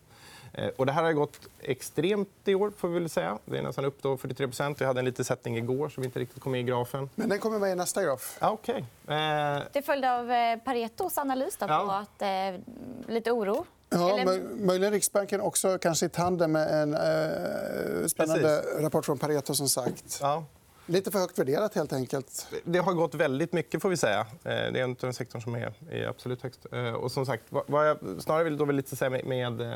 Och 0.76 0.86
det 0.86 0.92
här 0.92 1.04
har 1.04 1.14
gått 1.14 1.40
extremt 1.60 2.30
i 2.46 2.56
år. 2.56 2.72
Får 2.78 2.88
vi 2.88 3.00
väl 3.00 3.10
säga. 3.10 3.38
Det 3.46 3.58
är 3.58 3.62
nästan 3.62 3.86
upp 3.86 4.02
då 4.02 4.18
43% 4.18 4.76
Vi 4.80 4.86
hade 4.86 5.00
en 5.00 5.06
liten 5.06 5.26
sättning 5.26 5.58
igår 5.58 5.90
som 5.90 6.04
inte 6.04 6.20
riktigt 6.20 6.44
kom 6.44 6.52
med 6.52 6.62
i 6.62 6.64
grafen. 6.64 7.10
Men 7.16 7.30
den 7.30 7.40
kommer 7.40 7.60
med 7.60 7.72
i 7.72 7.76
nästa 7.76 8.04
graf. 8.04 8.38
Ah, 8.40 8.52
okay. 8.52 8.80
eh... 9.08 9.64
Det 9.74 9.82
följde 9.82 10.20
av 10.20 10.58
Paretos 10.60 11.18
analys 11.18 11.58
då, 11.58 11.68
på 11.68 11.74
ja. 11.74 12.00
att, 12.00 12.22
eh, 12.22 12.62
lite 13.08 13.32
oro 13.32 13.66
Ja, 13.90 14.20
Eller... 14.20 14.66
Möjligen 14.66 14.94
Riksbanken 14.94 15.42
också 15.42 15.78
kanske 15.78 16.06
i 16.06 16.10
tandem 16.10 16.52
med 16.52 16.82
en 16.82 16.94
eh, 16.94 18.08
spännande 18.08 18.62
Precis. 18.64 18.84
rapport 18.84 19.06
från 19.06 19.18
Pareto. 19.18 19.54
som 19.54 19.70
sagt. 19.70 20.20
Ja. 20.22 20.44
Lite 20.90 21.12
för 21.12 21.20
högt 21.20 21.40
värderat, 21.40 21.76
helt 21.76 21.94
enkelt. 21.94 22.48
Det 22.64 22.80
har 22.80 22.94
gått 22.94 23.16
väldigt 23.16 23.54
mycket. 23.54 23.82
får 23.82 23.90
vi 23.90 23.98
säga. 23.98 24.20
Eh, 24.20 24.26
det 24.44 24.52
är 24.52 24.84
en 24.84 24.90
av 24.90 24.98
de 25.00 25.14
sektorn 25.14 25.42
som 25.42 25.56
är, 25.56 25.74
är 25.90 26.08
absolut 26.08 26.42
högst. 26.42 26.66
Eh, 26.72 26.94
och 26.94 27.12
som 27.12 27.26
sagt, 27.26 27.44
vad 27.50 27.90
jag 27.90 27.98
snarare 28.20 28.44
vill, 28.44 28.58
då 28.58 28.66
vill 28.66 28.76
lite 28.76 28.96
säga 28.96 29.10
med, 29.10 29.62
eh, 29.62 29.74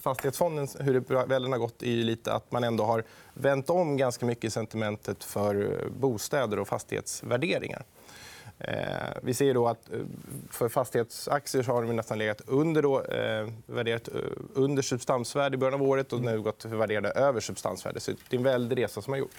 fastighetsfonden, 0.00 0.68
hur 0.80 1.00
det 1.00 1.26
väl 1.26 1.52
har 1.52 1.58
gått, 1.58 1.82
är 1.82 1.86
lite 1.86 2.32
att 2.32 2.52
man 2.52 2.64
ändå 2.64 2.84
har 2.84 3.04
vänt 3.34 3.70
om 3.70 3.96
ganska 3.96 4.26
mycket 4.26 4.44
i 4.44 4.50
sentimentet 4.50 5.24
för 5.24 5.84
bostäder 5.98 6.58
och 6.58 6.68
fastighetsvärderingar. 6.68 7.84
Vi 9.22 9.34
ser 9.34 9.54
då 9.54 9.68
att 9.68 9.90
för 10.50 10.68
fastighetsaktier 10.68 11.62
så 11.62 11.72
har 11.72 11.82
de 11.82 11.96
nästan 11.96 12.18
legat 12.18 12.40
under, 12.46 12.82
då, 12.82 13.02
värderat 13.66 14.08
under 14.54 14.82
substansvärde 14.82 15.54
i 15.54 15.58
början 15.58 15.74
av 15.74 15.82
året 15.82 16.12
och 16.12 16.20
nu 16.20 16.40
gått 16.40 16.64
värderade 16.64 17.08
över 17.08 17.40
substansvärde. 17.40 18.00
Så 18.00 18.10
det 18.10 18.36
är 18.36 18.38
en 18.38 18.44
väldig 18.44 18.78
resa 18.78 19.02
som 19.02 19.12
har 19.12 19.18
gjorts. 19.18 19.36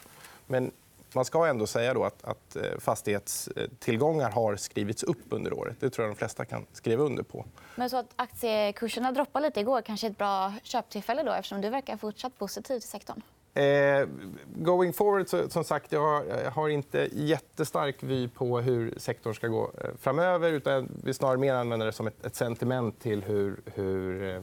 Men 0.47 0.71
man 1.15 1.25
ska 1.25 1.45
ändå 1.45 1.67
säga 1.67 1.93
då 1.93 2.03
att, 2.03 2.23
att 2.23 2.55
eh, 2.55 2.79
fastighetstillgångar 2.79 4.31
har 4.31 4.55
skrivits 4.55 5.03
upp 5.03 5.25
under 5.29 5.53
året. 5.53 5.75
Det 5.79 5.89
tror 5.89 6.07
jag 6.07 6.15
de 6.15 6.17
flesta 6.17 6.45
kan 6.45 6.65
skriva 6.73 7.03
under 7.03 7.23
på. 7.23 7.45
Men 7.75 7.89
så 7.89 7.97
att 7.97 8.13
aktiekurserna 8.15 9.11
droppade 9.11 9.47
lite 9.47 9.59
igår 9.59 9.81
kanske 9.81 10.07
ett 10.07 10.17
bra 10.17 10.53
köptillfälle 10.63 11.23
då, 11.23 11.31
eftersom 11.31 11.61
du 11.61 11.69
verkar 11.69 11.97
fortsatt 11.97 12.37
positiv 12.37 12.79
till 12.79 12.89
sektorn? 12.89 13.21
Eh, 13.55 14.07
going 14.55 14.93
forward, 14.93 15.27
så, 15.27 15.49
som 15.49 15.63
sagt, 15.63 15.91
jag 15.91 16.23
har 16.51 16.69
inte 16.69 17.09
jättestark 17.11 17.95
vy 17.99 18.27
på 18.27 18.59
hur 18.59 18.93
sektorn 18.97 19.33
ska 19.33 19.47
gå 19.47 19.71
eh, 19.81 19.89
framöver. 19.99 20.51
utan 20.51 20.89
Vi 21.03 21.13
snarare 21.13 21.37
mer 21.37 21.53
använder 21.53 21.85
det 21.85 21.91
som 21.91 22.07
ett, 22.07 22.25
ett 22.25 22.35
sentiment 22.35 23.01
till 23.01 23.23
hur, 23.23 23.59
hur 23.75 24.35
eh, 24.35 24.41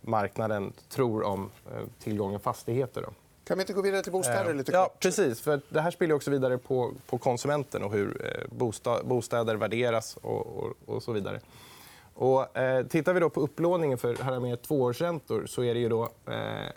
marknaden 0.00 0.72
tror 0.88 1.22
om 1.22 1.50
eh, 1.66 1.82
tillgången 1.98 2.40
fastigheter. 2.40 3.02
Då. 3.02 3.08
Kan 3.46 3.58
vi 3.58 3.62
inte 3.62 3.72
gå 3.72 3.82
vidare 3.82 4.02
till 4.02 4.12
bostäder? 4.12 4.54
lite 4.54 4.72
kort? 4.72 4.74
Ja, 4.74 4.94
precis. 4.98 5.40
För 5.40 5.60
det 5.68 5.80
här 5.80 5.90
spelar 5.90 6.14
också 6.14 6.30
vidare 6.30 6.58
på, 6.58 6.92
på 7.06 7.18
konsumenten 7.18 7.82
och 7.82 7.92
hur 7.92 8.26
eh, 8.26 9.02
bostäder 9.04 9.54
värderas 9.54 10.16
och, 10.16 10.46
och, 10.46 10.72
och, 10.86 11.02
så 11.02 11.12
vidare. 11.12 11.40
Och, 12.14 12.56
eh, 12.56 12.86
tittar 12.86 13.14
vi 13.14 13.20
då 13.20 13.30
på 13.30 13.40
upplåningen 13.40 13.98
för 13.98 14.14
här 14.22 14.32
är 14.32 14.40
med 14.40 14.62
tvåårsräntor 14.62 15.46
så 15.46 15.64
är 15.64 15.74
det 15.74 15.80
ju 15.80 15.88
då, 15.88 16.08
eh, 16.26 16.66
eh 16.66 16.72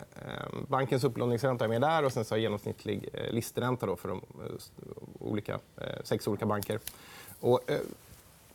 bankens 0.68 1.04
upplåningsränta 1.04 1.64
är 1.64 1.68
med 1.68 1.80
där 1.80 2.04
och 2.04 2.12
sen 2.12 2.24
så 2.24 2.34
har 2.34 2.38
genomsnittlig 2.38 3.08
eh, 3.12 3.32
listränta 3.32 3.86
då 3.86 3.96
för 3.96 4.08
de 4.08 4.18
eh, 4.18 4.52
olika, 5.18 5.58
eh, 5.76 6.02
sex 6.04 6.28
olika 6.28 6.46
banker. 6.46 6.78
Och, 7.40 7.70
eh, 7.70 7.80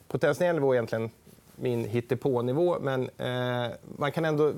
potentiell 0.08 0.56
nivå 0.56 0.72
är 0.72 0.76
egentligen 0.76 1.10
min 1.56 1.86
hittepånivå. 1.86 2.78
Men 2.80 3.10
eh, 3.18 3.72
man 3.98 4.12
kan 4.12 4.26
ändå 4.26 4.54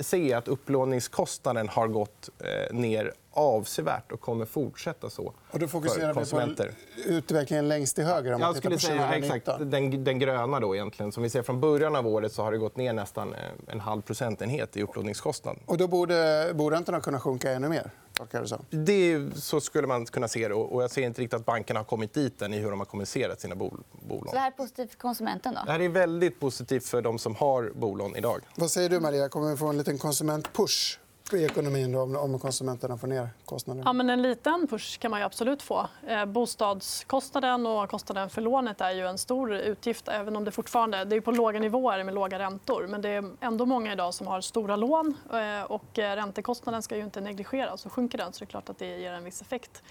se 0.00 0.34
att 0.34 0.48
upplåningskostnaden 0.48 1.68
har 1.68 1.88
gått 1.88 2.30
eh, 2.38 2.76
ner 2.76 3.12
avsevärt 3.30 4.12
och 4.12 4.20
kommer 4.20 4.44
fortsätta 4.44 5.10
så 5.10 5.32
och 5.50 5.58
då 5.58 5.68
fokuserar 5.68 6.14
vi 6.14 6.54
på 6.56 6.64
utvecklingen 7.06 7.68
längst 7.68 7.96
till 7.96 8.04
höger. 8.04 8.32
Om 8.32 8.40
Jag 8.40 8.56
skulle 8.56 8.78
säga 8.78 9.14
exakt, 9.14 9.48
den, 9.58 10.04
den 10.04 10.18
gröna. 10.18 10.60
Då, 10.60 10.74
egentligen. 10.74 11.12
Som 11.12 11.22
vi 11.22 11.30
ser 11.30 11.42
från 11.42 11.60
början 11.60 11.96
av 11.96 12.06
året 12.06 12.32
så 12.32 12.42
har 12.42 12.52
det 12.52 12.58
gått 12.58 12.76
ner 12.76 12.92
nästan 12.92 13.34
eh, 13.34 13.40
en 13.66 13.80
halv 13.80 14.02
procentenhet 14.02 14.76
i 14.76 14.82
upplåningskostnad. 14.82 15.56
Och 15.66 15.78
då 15.78 15.88
borde 15.88 16.50
boräntorna 16.54 17.00
kunna 17.00 17.20
sjunka 17.20 17.50
ännu 17.50 17.68
mer? 17.68 17.90
Det 18.30 18.48
så. 18.48 18.64
Det, 18.70 19.30
så 19.34 19.60
skulle 19.60 19.86
man 19.86 20.06
kunna 20.06 20.28
se 20.28 20.48
det. 20.48 20.54
Och 20.54 20.82
jag 20.82 20.90
ser 20.90 21.02
inte 21.02 21.20
riktigt 21.20 21.40
att 21.40 21.46
bankerna 21.46 21.80
har 21.80 21.84
kommit 21.84 22.14
dit 22.14 22.42
än 22.42 22.54
i 22.54 22.58
hur 22.58 22.70
de 22.70 22.78
har 22.80 22.86
kommunicerat 22.86 23.40
sina 23.40 23.54
bolån. 23.54 23.84
Så 24.08 24.32
det 24.32 24.38
här 24.38 24.46
är 24.46 24.50
positivt 24.50 24.90
för 24.90 24.98
konsumenten? 24.98 25.54
Då? 25.54 25.60
Det 25.66 25.72
här 25.72 25.80
är 25.80 25.88
väldigt 25.88 26.40
positivt 26.40 26.86
för 26.86 27.02
de 27.02 27.18
som 27.18 27.34
har 27.34 27.72
bolån 27.74 28.16
idag. 28.16 28.40
Vad 28.56 28.70
säger 28.70 28.88
du, 28.88 29.00
Maria? 29.00 29.28
Kommer 29.28 29.50
vi 29.50 29.56
få 29.56 29.66
en 29.66 29.78
liten 29.78 29.98
konsumentpush 29.98 30.98
i 31.36 31.44
ekonomin 31.44 31.92
då, 31.92 32.00
om 32.00 32.38
konsumenterna 32.38 32.96
får 32.96 33.08
ner 33.08 33.28
kostnaderna? 33.44 33.82
Ja, 33.86 33.92
men 33.92 34.10
en 34.10 34.22
liten 34.22 34.66
push 34.66 34.98
kan 34.98 35.10
man 35.10 35.22
absolut 35.22 35.62
få. 35.62 35.86
Eh, 36.06 36.24
bostadskostnaden 36.24 37.66
och 37.66 37.90
kostnaden 37.90 38.30
för 38.30 38.40
lånet 38.42 38.80
är 38.80 38.90
ju 38.90 39.06
en 39.06 39.18
stor 39.18 39.52
utgift. 39.54 40.08
även 40.08 40.36
om 40.36 40.44
Det 40.44 40.50
fortfarande 40.50 41.04
det 41.04 41.16
är 41.16 41.20
på 41.20 41.30
låga 41.30 41.60
nivåer 41.60 42.04
med 42.04 42.14
låga 42.14 42.38
räntor. 42.38 42.86
Men 42.86 43.02
det 43.02 43.08
är 43.08 43.30
ändå 43.40 43.66
många 43.66 43.92
idag 43.92 44.14
som 44.14 44.26
har 44.26 44.40
stora 44.40 44.76
lån. 44.76 45.14
Eh, 45.32 45.62
och 45.62 45.98
eh, 45.98 46.16
räntekostnaden 46.16 46.82
ska 46.82 46.96
ju 46.96 47.04
inte 47.04 47.20
negligeras. 47.20 47.80
Så 47.80 47.90
sjunker 47.90 48.18
den 48.18 48.32
så 48.32 48.44
är 48.44 48.46
det 48.46 48.50
klart 48.50 48.68
att 48.68 48.78
det 48.78 48.98
ger 48.98 49.12
en 49.12 49.24
viss 49.24 49.40
effekt. 49.40 49.82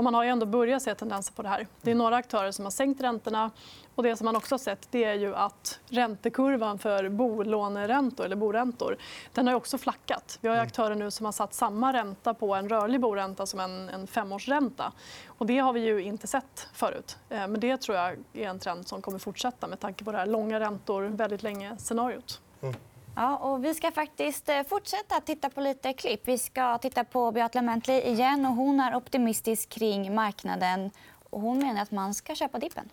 Och 0.00 0.04
man 0.04 0.14
har 0.14 0.24
ju 0.24 0.30
ändå 0.30 0.46
börjat 0.46 0.82
se 0.82 0.94
tendenser 0.94 1.32
på 1.32 1.42
det 1.42 1.48
här. 1.48 1.66
Det 1.82 1.90
är 1.90 1.94
några 1.94 2.16
aktörer 2.16 2.50
som 2.50 2.64
har 2.64 2.70
sänkt 2.70 3.00
räntorna. 3.00 3.50
Och 3.94 4.02
det 4.02 4.16
som 4.16 4.24
man 4.24 4.36
också 4.36 4.54
har 4.54 4.58
sett 4.58 4.88
det 4.90 5.04
är 5.04 5.14
ju 5.14 5.34
att 5.34 5.80
räntekurvan 5.88 6.78
för 6.78 7.08
bolåneräntor, 7.08 8.24
eller 8.24 8.36
boräntor 8.36 8.96
den 9.34 9.46
har 9.46 9.54
också 9.54 9.78
flackat. 9.78 10.38
Vi 10.40 10.48
har 10.48 10.56
mm. 10.56 10.66
aktörer 10.66 10.94
nu 10.94 11.10
som 11.10 11.24
har 11.24 11.32
satt 11.32 11.54
samma 11.54 11.92
ränta 11.92 12.34
på 12.34 12.54
en 12.54 12.68
rörlig 12.68 13.00
boränta 13.00 13.46
som 13.46 13.60
en, 13.60 13.88
en 13.88 14.06
femårsränta. 14.06 14.92
Och 15.26 15.46
det 15.46 15.58
har 15.58 15.72
vi 15.72 15.80
ju 15.80 16.02
inte 16.02 16.26
sett 16.26 16.68
förut. 16.72 17.16
Eh, 17.28 17.38
men 17.38 17.60
det 17.60 17.76
tror 17.76 17.96
jag 17.98 18.16
är 18.32 18.48
en 18.48 18.58
trend 18.58 18.88
som 18.88 19.02
kommer 19.02 19.18
fortsätta 19.18 19.66
med 19.66 19.80
tanke 19.80 20.04
på 20.04 20.12
det 20.12 20.18
här 20.18 20.26
långa 20.26 20.60
räntor 20.60 21.02
väldigt 21.02 21.42
länge-scenariot. 21.42 22.40
Mm. 22.62 22.74
Ja, 23.16 23.36
och 23.36 23.64
vi 23.64 23.74
ska 23.74 23.90
faktiskt 23.90 24.48
eh, 24.48 24.62
fortsätta 24.62 25.20
titta 25.20 25.50
på 25.50 25.60
lite 25.60 25.92
klipp. 25.92 26.20
Vi 26.24 26.38
ska 26.38 26.78
titta 26.78 27.04
på 27.04 27.32
Beata 27.32 27.62
Mentley 27.62 28.00
igen. 28.00 28.46
Och 28.46 28.52
hon 28.52 28.80
är 28.80 28.94
optimistisk 28.94 29.68
kring 29.68 30.14
marknaden. 30.14 30.90
Och 31.30 31.40
hon 31.40 31.58
menar 31.58 31.82
att 31.82 31.90
man 31.90 32.14
ska 32.14 32.34
köpa 32.34 32.58
dippen. 32.58 32.88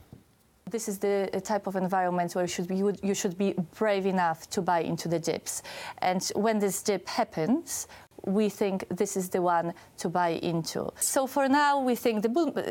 This 0.72 0.90
is 0.90 1.00
the 1.00 1.28
type 1.28 1.70
of 1.70 1.76
environment 1.76 2.36
where 2.36 2.44
you 2.44 2.48
should, 2.48 2.68
be, 2.68 3.08
you 3.08 3.16
should 3.16 3.38
be 3.38 3.54
brave 3.80 4.10
enough 4.10 4.40
to 4.50 4.62
buy 4.62 4.82
into 4.82 5.10
the 5.10 5.20
dips. 5.20 5.64
And 6.02 6.22
when 6.36 6.60
this 6.60 6.84
dip 6.84 7.10
happens, 7.10 7.88
we 8.28 8.50
think 8.50 8.86
this 8.90 9.16
is 9.16 9.30
the 9.30 9.42
one 9.42 9.74
to 9.98 10.10
buy 10.10 10.30
into. 10.44 10.92
So 11.00 11.26
for 11.28 11.48
now, 11.48 11.80
we 11.80 11.96
think 11.96 12.22
the 12.22 12.30
boom, 12.30 12.52
uh, 12.56 12.62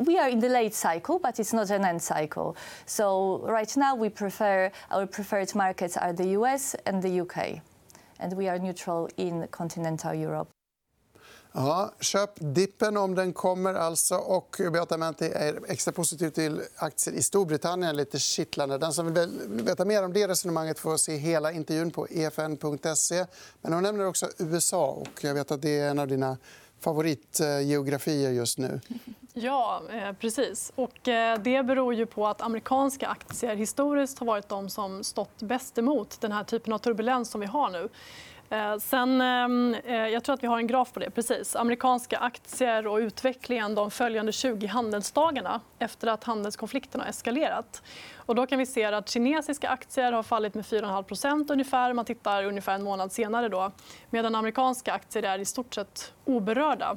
we 0.00 0.18
are 0.18 0.28
in 0.28 0.40
the 0.40 0.48
late 0.48 0.74
cycle, 0.74 1.18
but 1.18 1.38
it's 1.38 1.52
not 1.52 1.70
an 1.70 1.84
end 1.84 2.02
cycle. 2.02 2.56
So 2.86 3.40
right 3.44 3.74
now, 3.76 3.94
we 3.94 4.08
prefer 4.08 4.70
our 4.90 5.06
preferred 5.06 5.54
markets 5.54 5.96
are 5.96 6.12
the 6.12 6.28
US 6.38 6.74
and 6.86 7.02
the 7.02 7.20
UK, 7.20 7.60
and 8.18 8.32
we 8.34 8.48
are 8.48 8.58
neutral 8.58 9.08
in 9.16 9.46
continental 9.48 10.12
Europe. 10.12 10.48
Ja, 11.52 11.92
köp 12.00 12.30
dippen 12.34 12.96
om 12.96 13.14
den 13.14 13.32
kommer. 13.32 13.74
alltså. 13.74 14.14
Och 14.14 14.56
Beata 14.72 14.96
Menti 14.96 15.24
är 15.24 15.60
extra 15.68 15.92
positiv 15.92 16.30
till 16.30 16.62
aktier 16.76 17.14
i 17.14 17.22
Storbritannien. 17.22 17.96
Lite 17.96 18.18
kittlande. 18.18 18.78
Den 18.78 18.92
som 18.92 19.14
vill 19.14 19.30
veta 19.48 19.84
mer 19.84 20.04
om 20.04 20.12
det 20.12 20.28
resonemanget 20.28 20.78
får 20.78 20.96
se 20.96 21.16
hela 21.16 21.52
intervjun 21.52 21.90
på 21.90 22.06
efn.se. 22.06 23.26
Men 23.62 23.72
hon 23.72 23.82
nämner 23.82 24.06
också 24.06 24.28
USA. 24.38 24.86
och 24.86 25.24
Jag 25.24 25.34
vet 25.34 25.50
att 25.50 25.62
det 25.62 25.78
är 25.78 25.90
en 25.90 25.98
av 25.98 26.08
dina 26.08 26.36
favoritgeografier 26.80 28.30
just 28.30 28.58
nu. 28.58 28.80
Ja, 29.34 29.82
eh, 29.92 30.12
precis. 30.12 30.72
Och 30.74 31.08
eh, 31.08 31.38
det 31.38 31.62
beror 31.62 31.94
ju 31.94 32.06
på 32.06 32.26
att 32.26 32.40
amerikanska 32.40 33.08
aktier 33.08 33.56
historiskt 33.56 34.18
har 34.18 34.26
varit 34.26 34.48
de 34.48 34.70
som 34.70 35.04
stått 35.04 35.42
bäst 35.42 35.78
emot 35.78 36.20
den 36.20 36.32
här 36.32 36.44
typen 36.44 36.72
av 36.72 36.78
turbulens 36.78 37.30
som 37.30 37.40
vi 37.40 37.46
har 37.46 37.70
nu. 37.70 37.88
Eh, 38.52 38.76
sen, 38.76 39.20
ehm, 39.20 39.74
eh, 39.84 40.08
jag 40.08 40.24
tror 40.24 40.34
att 40.34 40.42
vi 40.42 40.46
har 40.46 40.58
en 40.58 40.66
graf 40.66 40.92
på 40.92 41.00
det. 41.00 41.10
precis. 41.10 41.56
Amerikanska 41.56 42.18
aktier 42.18 42.86
och 42.86 42.96
utvecklingen 42.96 43.74
de 43.74 43.90
följande 43.90 44.32
20 44.32 44.66
handelsdagarna 44.66 45.60
efter 45.78 46.08
att 46.08 46.24
handelskonflikten 46.24 47.00
har 47.00 47.08
eskalerat. 47.08 47.82
Och 48.16 48.34
då 48.34 48.46
kan 48.46 48.58
vi 48.58 48.66
se 48.66 48.84
att 48.84 49.08
kinesiska 49.08 49.68
aktier 49.68 50.12
har 50.12 50.22
fallit 50.22 50.54
med 50.54 50.64
4,5% 50.64 51.52
ungefär. 51.52 51.92
Man 51.92 52.04
tittar 52.04 52.44
ungefär 52.44 52.74
en 52.74 52.82
månad 52.82 53.12
senare. 53.12 53.48
Då, 53.48 53.72
medan 54.10 54.34
amerikanska 54.34 54.92
aktier 54.92 55.22
är 55.22 55.38
i 55.38 55.44
stort 55.44 55.74
sett 55.74 56.12
oberörda. 56.24 56.96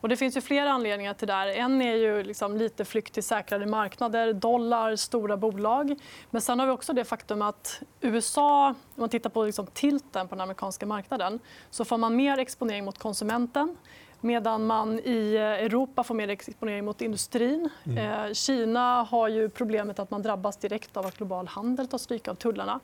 Och 0.00 0.08
det 0.08 0.16
finns 0.16 0.36
ju 0.36 0.40
flera 0.40 0.70
anledningar 0.72 1.14
till 1.14 1.28
det. 1.28 1.34
Här. 1.34 1.48
En 1.48 1.82
är 1.82 1.94
ju 1.94 2.22
liksom 2.22 2.56
lite 2.56 2.84
flykt 2.84 3.14
till 3.14 3.22
säkrare 3.22 3.66
marknader, 3.66 4.32
dollar, 4.32 4.96
stora 4.96 5.36
bolag. 5.36 5.94
Men 6.30 6.42
sen 6.42 6.58
har 6.58 6.66
vi 6.66 6.72
också 6.72 6.92
det 6.92 7.04
faktum 7.04 7.42
att 7.42 7.82
USA, 8.00 8.68
om 8.68 8.74
man 8.94 9.08
tittar 9.08 9.30
på 9.30 9.44
liksom 9.44 9.66
tilten 9.66 10.28
på 10.28 10.34
den 10.34 10.40
amerikanska 10.40 10.86
marknaden 10.86 11.38
så 11.70 11.84
får 11.84 11.98
man 11.98 12.16
mer 12.16 12.38
exponering 12.38 12.84
mot 12.84 12.98
konsumenten 12.98 13.76
medan 14.20 14.66
man 14.66 14.98
i 14.98 15.36
Europa 15.36 16.02
får 16.02 16.14
mer 16.14 16.28
exponering 16.28 16.84
mot 16.84 17.00
industrin. 17.00 17.68
Mm. 17.84 18.26
Eh, 18.26 18.32
Kina 18.32 19.02
har 19.02 19.28
ju 19.28 19.48
problemet 19.48 19.98
att 19.98 20.10
man 20.10 20.22
drabbas 20.22 20.56
direkt 20.56 20.96
av 20.96 21.06
att 21.06 21.16
global 21.16 21.48
handel 21.48 21.88
tar 21.88 21.98
stryk 21.98 22.28
av 22.28 22.34
tullarna. 22.34 22.80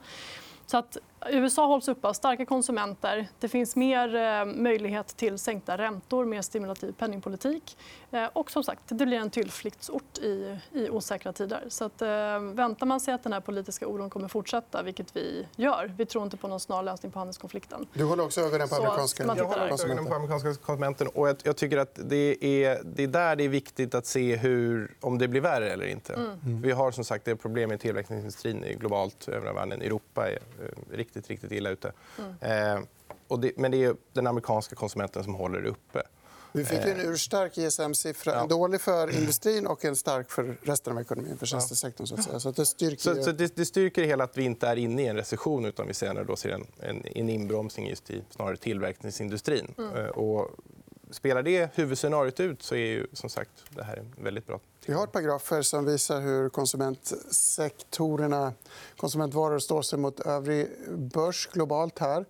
Så 0.67 0.77
att 0.77 0.99
USA 1.31 1.67
hålls 1.67 1.89
uppe 1.89 2.09
av 2.09 2.13
starka 2.13 2.47
konsumenter. 2.47 3.29
Det 3.41 3.49
finns 3.49 3.77
mer 3.77 4.15
eh, 4.15 4.45
möjlighet 4.45 5.07
till 5.17 5.39
sänkta 5.39 5.79
räntor, 5.79 6.25
mer 6.25 6.43
stimulativ 6.43 6.93
penningpolitik. 6.93 7.79
Eh, 8.11 8.25
och 8.33 8.51
som 8.51 8.65
sagt, 8.65 8.81
det 8.87 9.07
blir 9.07 9.19
en 9.19 9.31
tillflyktsort 9.31 10.19
i, 10.19 10.59
i 10.73 10.91
osäkra 10.91 11.33
tider. 11.33 11.65
Så 11.69 11.85
att, 11.85 12.03
eh, 12.03 12.09
väntar 12.41 12.87
man 12.87 13.01
sig 13.01 13.15
att 13.15 13.23
den 13.23 13.33
här 13.33 13.41
politiska 13.41 13.87
oron 13.87 14.11
kommer 14.11 14.29
fortsätta, 14.29 14.83
vilket 14.83 15.17
vi 15.17 15.47
gör... 15.57 15.95
Vi 15.97 16.07
tror 16.07 16.25
inte 16.25 16.37
på 16.37 16.49
någon 16.49 16.61
snar 16.61 16.83
lösning 16.83 17.13
på 17.13 17.19
handelskonflikten. 17.19 17.87
Du 17.93 18.05
håller 18.05 18.25
också 18.25 18.41
ögonen 18.41 18.69
på 18.69 18.75
amerikanska 18.75 19.25
Jag 19.37 19.45
håller 19.45 19.73
också 19.73 19.87
ögonen 19.87 20.07
på 20.07 20.15
amerikanska 20.15 20.55
konsumenten. 20.55 21.09
Och 21.15 21.29
jag, 21.43 21.57
tycker 21.57 21.79
att 21.79 21.99
det 22.05 22.45
är, 22.45 22.81
det 22.85 23.03
är 23.03 23.09
där 23.09 23.37
det 23.37 23.45
är 23.45 23.49
viktigt 23.49 23.95
att 23.95 24.07
se 24.07 24.37
hur, 24.37 24.97
om 25.01 25.19
det 25.19 25.29
blir 25.29 25.41
värre 25.41 25.71
eller 25.71 25.87
inte. 25.87 26.15
Mm. 26.15 26.63
Vi 26.63 26.73
har 26.73 26.91
som 26.91 27.05
sagt 27.05 27.25
det 27.25 27.37
problem 27.37 27.69
med 27.69 27.81
tillverkningsindustrin 27.81 28.65
globalt 28.79 29.29
över 29.29 29.53
världen. 29.53 29.83
Europa 29.83 30.31
är 30.31 30.39
riktigt 30.91 31.17
riktigt, 31.17 31.31
riktigt 31.31 31.53
illa 31.53 31.71
ute. 31.71 31.93
Mm. 32.19 32.77
Eh, 32.77 32.85
och 33.29 33.41
det, 33.41 33.53
men 33.57 33.71
det 33.71 33.85
är 33.85 33.97
den 34.13 34.27
amerikanska 34.27 34.77
konsumenten 34.77 35.25
som 35.25 35.35
håller 35.35 35.61
det 35.61 35.69
uppe. 35.69 36.03
Vi 36.53 36.65
fick 36.65 36.79
en 36.79 37.01
eh. 37.01 37.07
urstark 37.07 37.59
ISM-siffra. 37.59 38.33
Ja. 38.33 38.43
En 38.43 38.49
dålig 38.49 38.81
för 38.81 39.19
industrin 39.19 39.67
och 39.67 39.85
en 39.85 39.97
stark 39.97 40.31
för 40.31 40.57
resten 40.63 40.93
av 40.93 41.01
ekonomin, 41.01 41.39
för 41.39 41.47
tjänstesektorn. 41.47 42.07
Så 42.07 42.15
att 42.15 42.25
säga. 42.25 42.41
Så 42.41 42.51
det, 42.51 42.67
styrker... 42.67 42.97
Så, 42.97 43.23
så 43.23 43.33
det, 43.33 43.57
det, 43.57 43.65
styrker 43.65 44.05
hela 44.05 44.25
att 44.25 44.39
vi 44.39 44.43
inte 44.43 44.69
är 44.69 44.77
inne 44.77 45.03
i 45.03 45.07
en 45.07 45.17
recession 45.17 45.65
utan 45.65 45.87
vi 45.87 45.95
senare 45.95 46.25
då 46.25 46.37
ser 46.37 46.51
en, 46.51 46.67
en, 46.81 47.03
en 47.15 47.29
inbromsning 47.29 47.89
just 47.89 48.11
i 48.11 48.23
snarare 48.31 48.57
tillverkningsindustrin. 48.57 49.75
Mm. 49.79 49.97
Eh, 49.97 50.07
och 50.07 50.51
spelar 51.11 51.43
det 51.43 51.71
huvudscenariot 51.75 52.41
ut 52.41 52.63
så 52.63 52.75
är 52.75 52.87
ju, 52.87 53.07
som 53.13 53.31
sagt, 53.31 53.51
det 53.71 53.85
här 53.85 54.05
väldigt 54.17 54.47
bra. 54.47 54.61
Vi 54.89 54.93
har 54.93 55.05
ett 55.05 55.13
par 55.13 55.21
grafer 55.21 55.63
som 55.63 55.85
visar 55.85 56.21
hur 56.21 56.49
konsumentsektorerna 56.49 58.53
konsumentvaror 58.97 59.59
står 59.59 59.83
sig 59.83 59.99
mot 59.99 60.21
övrig 60.21 60.69
börs 60.89 61.49
globalt. 61.53 61.99
här. 61.99 62.25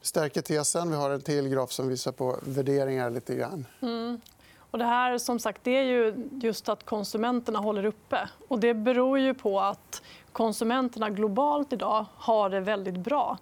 stärker 0.00 0.42
tesen. 0.42 0.90
Vi 0.90 0.96
har 0.96 1.10
en 1.10 1.20
till 1.20 1.48
graf 1.48 1.72
som 1.72 1.88
visar 1.88 2.12
på 2.12 2.38
värderingar. 2.42 3.10
lite 3.10 3.34
grann. 3.34 3.66
Mm. 3.80 4.20
Och 4.58 4.78
det 4.78 4.84
här 4.84 5.18
som 5.18 5.38
sagt, 5.38 5.60
det 5.64 5.70
är 5.70 5.82
ju 5.82 6.28
just 6.42 6.68
att 6.68 6.84
konsumenterna 6.84 7.58
håller 7.58 7.84
uppe. 7.84 8.28
Och 8.48 8.60
det 8.60 8.74
beror 8.74 9.18
ju 9.18 9.34
på 9.34 9.60
att 9.60 10.02
konsumenterna 10.32 11.10
globalt 11.10 11.72
idag 11.72 12.06
har 12.14 12.50
det 12.50 12.60
väldigt 12.60 12.98
bra. 12.98 13.38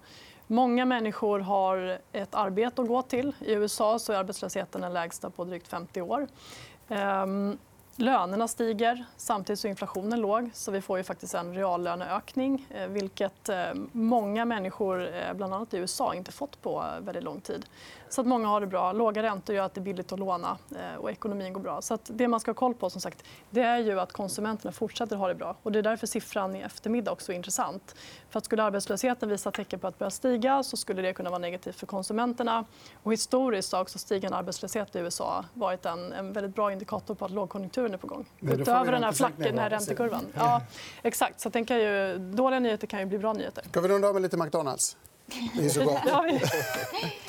Många 0.47 0.85
människor 0.85 1.39
har 1.39 1.99
ett 2.11 2.35
arbete 2.35 2.81
att 2.81 2.87
gå 2.87 3.01
till. 3.01 3.35
I 3.39 3.53
USA 3.53 3.99
så 3.99 4.13
är 4.13 4.17
arbetslösheten 4.17 4.81
den 4.81 4.93
lägsta 4.93 5.29
på 5.29 5.43
drygt 5.43 5.67
50 5.67 6.01
år. 6.01 6.27
Ehm, 6.87 7.57
Lönerna 8.01 8.47
stiger, 8.47 9.05
samtidigt 9.17 9.65
är 9.65 9.69
inflationen 9.69 10.21
låg. 10.21 10.49
så 10.53 10.71
Vi 10.71 10.81
får 10.81 10.97
ju 10.97 11.03
faktiskt 11.03 11.33
en 11.33 11.55
reallöneökning 11.55 12.67
eh, 12.69 12.87
vilket 12.87 13.49
eh, 13.49 13.73
många 13.91 14.45
människor, 14.45 15.15
eh, 15.15 15.33
bland 15.33 15.53
annat 15.53 15.73
i 15.73 15.77
USA, 15.77 16.15
inte 16.15 16.31
fått 16.31 16.61
på 16.61 16.85
väldigt 17.01 17.23
lång 17.23 17.41
tid. 17.41 17.65
Så 18.09 18.21
att 18.21 18.27
många 18.27 18.47
har 18.47 18.61
det 18.61 18.67
bra. 18.67 18.91
Låga 18.91 19.23
räntor 19.23 19.55
gör 19.55 19.65
att 19.65 19.73
det 19.73 19.81
är 19.81 19.83
billigt 19.83 20.11
att 20.11 20.19
låna 20.19 20.57
och 20.97 21.11
ekonomin 21.11 21.53
går 21.53 21.61
bra. 21.61 21.81
Så 21.81 21.93
att 21.93 22.11
det 22.13 22.27
man 22.27 22.39
ska 22.39 22.51
ha 22.51 22.55
koll 22.55 22.73
på 22.73 22.89
som 22.89 23.01
sagt, 23.01 23.23
det 23.49 23.61
är 23.61 23.77
ju 23.77 23.99
att 23.99 24.11
konsumenterna 24.11 24.71
fortsätter 24.71 25.15
ha 25.15 25.27
det 25.27 25.35
bra. 25.35 25.55
Och 25.63 25.71
det 25.71 25.79
är 25.79 25.83
därför 25.83 26.07
siffran 26.07 26.55
i 26.55 26.59
eftermiddag 26.59 27.11
också 27.11 27.31
är 27.31 27.35
intressant. 27.35 27.95
För 28.29 28.37
att 28.37 28.45
skulle 28.45 28.63
arbetslösheten 28.63 29.29
visa 29.29 29.51
tecken 29.51 29.79
på 29.79 29.87
att 29.87 29.99
börja 29.99 30.09
stiga 30.09 30.63
så 30.63 30.77
skulle 30.77 31.01
det 31.01 31.13
kunna 31.13 31.29
vara 31.29 31.39
negativt 31.39 31.75
för 31.75 31.85
konsumenterna. 31.85 32.65
Och 33.03 33.13
historiskt 33.13 33.73
har 33.73 33.81
också 33.81 33.99
stigande 33.99 34.37
arbetslöshet 34.37 34.95
i 34.95 34.99
USA 34.99 35.45
varit 35.53 35.85
en, 35.85 36.13
en 36.13 36.33
väldigt 36.33 36.55
bra 36.55 36.71
indikator 36.71 37.15
på 37.15 37.25
att 37.25 37.31
lågkonjunkturen 37.31 37.90
är 37.93 37.97
på 37.97 38.07
gång. 38.07 38.25
Utöver 38.39 38.91
den 38.91 39.03
här 39.03 39.11
flacken, 39.11 39.41
den 39.41 39.59
här 39.59 39.69
räntekurvan. 39.69 40.27
Ja, 40.33 40.61
exakt. 41.03 41.41
Så 41.41 41.49
den 41.49 41.65
kan 41.65 41.79
ju, 41.79 42.17
dåliga 42.17 42.59
nyheter 42.59 42.87
kan 42.87 42.99
ju 42.99 43.05
bli 43.05 43.17
bra 43.17 43.33
nyheter. 43.33 43.63
Ska 43.69 43.81
vi 43.81 43.87
runda 43.87 44.07
av 44.07 44.13
med 44.13 44.21
lite 44.21 44.37
McDonalds? 44.37 44.97
Det 45.57 45.65
är 45.65 45.69
så 45.69 45.83
gott. 45.83 45.99
Ja, 46.05 46.21
vi... 46.21 46.41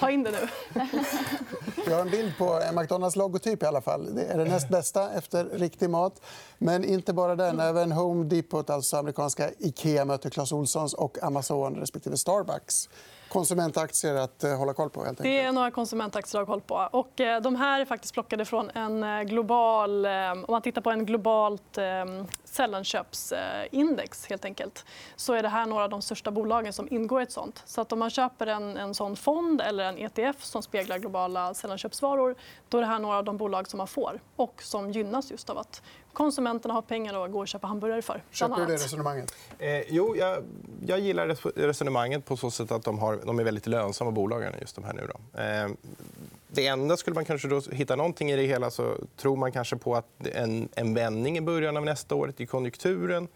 Ta 0.00 0.11
in 0.11 0.23
det 0.23 0.31
nu. 0.31 0.49
Vi 1.87 1.92
har 1.92 2.00
en 2.00 2.11
bild 2.11 2.38
på 2.38 2.61
McDonalds 2.73 3.16
logotyp 3.16 3.62
i 3.62 3.66
alla 3.66 3.81
fall. 3.81 4.14
Det 4.14 4.25
är 4.25 4.38
det 4.38 4.45
näst 4.45 4.69
bästa 4.69 5.12
efter 5.12 5.45
riktig 5.45 5.90
mat. 5.90 6.21
Men 6.59 6.85
inte 6.85 7.12
bara 7.12 7.37
den. 7.37 7.61
Även 7.61 7.92
Home 7.92 8.25
Depot, 8.25 8.71
alltså 8.71 8.97
amerikanska 8.97 9.50
Ikea, 9.59 10.04
möter 10.04 10.31
Clas 10.31 10.52
Ohlsons 10.52 10.95
och 10.95 11.23
Amazon 11.23 11.75
respektive 11.75 12.16
Starbucks 12.16 12.88
konsumentaktier 13.33 14.15
att 14.15 14.45
eh, 14.45 14.57
hålla 14.57 14.75
koll 14.75 14.91
på. 14.91 15.05
Helt 15.05 15.23
det 15.23 15.41
är 15.41 15.53
några 15.53 15.71
konsumentaktier 15.71 16.41
att 16.41 16.49
hålla 16.49 16.61
koll 16.61 16.91
på. 16.91 16.99
Och, 16.99 17.21
eh, 17.21 17.41
de 17.41 17.57
här 17.57 17.81
är 17.81 17.85
faktiskt 17.85 18.15
plockade 18.15 18.45
från 18.45 18.71
en 18.71 19.03
eh, 19.03 19.23
global... 19.23 20.07
Om 20.07 20.45
man 20.49 20.62
tittar 20.62 20.81
på 20.81 20.91
en 20.91 21.07
globalt 21.07 21.79
sällanköpsindex 22.45 24.27
helt 24.27 24.45
enkelt, 24.45 24.85
så 25.17 25.33
är 25.33 25.43
det 25.43 25.49
här 25.49 25.67
några 25.67 25.85
av 25.85 25.91
de 25.91 26.03
största 26.03 26.31
bolagen 26.31 26.73
som 26.73 26.89
ingår 26.91 27.21
i 27.21 27.23
ett 27.23 27.33
sånt. 27.33 27.62
Så 27.65 27.81
att 27.81 27.93
om 27.93 27.99
man 27.99 28.11
köper 28.11 28.47
en, 28.47 28.77
en 28.77 28.95
sån 28.95 29.17
fond 29.17 29.61
eller 29.61 29.85
en 29.85 29.99
ETF 29.99 30.45
som 30.45 30.62
speglar 30.62 30.99
globala 30.99 31.55
sällanköpsvaror 31.55 32.35
då 32.69 32.79
är 32.79 32.83
det 32.83 32.89
här 32.89 32.99
några 32.99 33.17
av 33.17 33.25
de 33.25 33.37
bolag 33.37 33.69
som 33.69 33.79
man 33.79 33.87
får 33.87 34.21
och 34.37 34.62
som 34.62 34.91
gynnas 34.91 35.31
just 35.31 35.51
av 35.51 35.59
att 35.59 35.83
konsumenterna 36.12 36.75
har 36.75 36.83
pengar 36.83 37.25
att 37.25 37.33
gå 37.33 37.38
och 37.38 37.49
köpa 37.49 37.66
hamburgare 37.66 38.02
för. 38.02 38.23
Köper 38.31 38.57
du 38.57 38.66
det 38.66 38.75
resonemanget? 38.75 39.35
Eh, 39.59 39.81
jo, 39.88 40.16
jag, 40.16 40.45
jag 40.87 41.00
gillar 41.00 41.59
resonemanget 41.61 42.25
på 42.25 42.37
så 42.37 42.50
sätt 42.50 42.73
att 42.73 42.85
de, 42.85 42.99
har, 42.99 43.19
de 43.25 43.38
är 43.38 43.45
väldigt 43.45 43.66
lönsamma 43.66 44.11
bolagen. 44.11 44.54
Just 44.61 44.75
de 44.75 44.85
här 44.85 44.92
nu 44.92 45.09
då. 45.12 45.40
Eh, 45.40 45.69
det 46.49 46.66
enda 46.66 46.97
skulle 46.97 47.14
man 47.14 47.25
kanske 47.25 47.49
då 47.49 47.61
hitta 47.61 47.97
någonting 47.97 48.31
i 48.31 48.37
det 48.37 48.47
hela 48.47 48.71
så 48.71 48.97
tror 49.16 49.37
man 49.37 49.52
kanske 49.52 49.76
på 49.76 49.95
att 49.95 50.26
en, 50.35 50.69
en 50.75 50.95
vändning 50.95 51.38
i 51.38 51.40
början 51.40 51.76
av 51.76 51.85
nästa 51.85 52.14
år 52.14 52.33
i 52.37 52.47
konjunkturen 52.47 53.28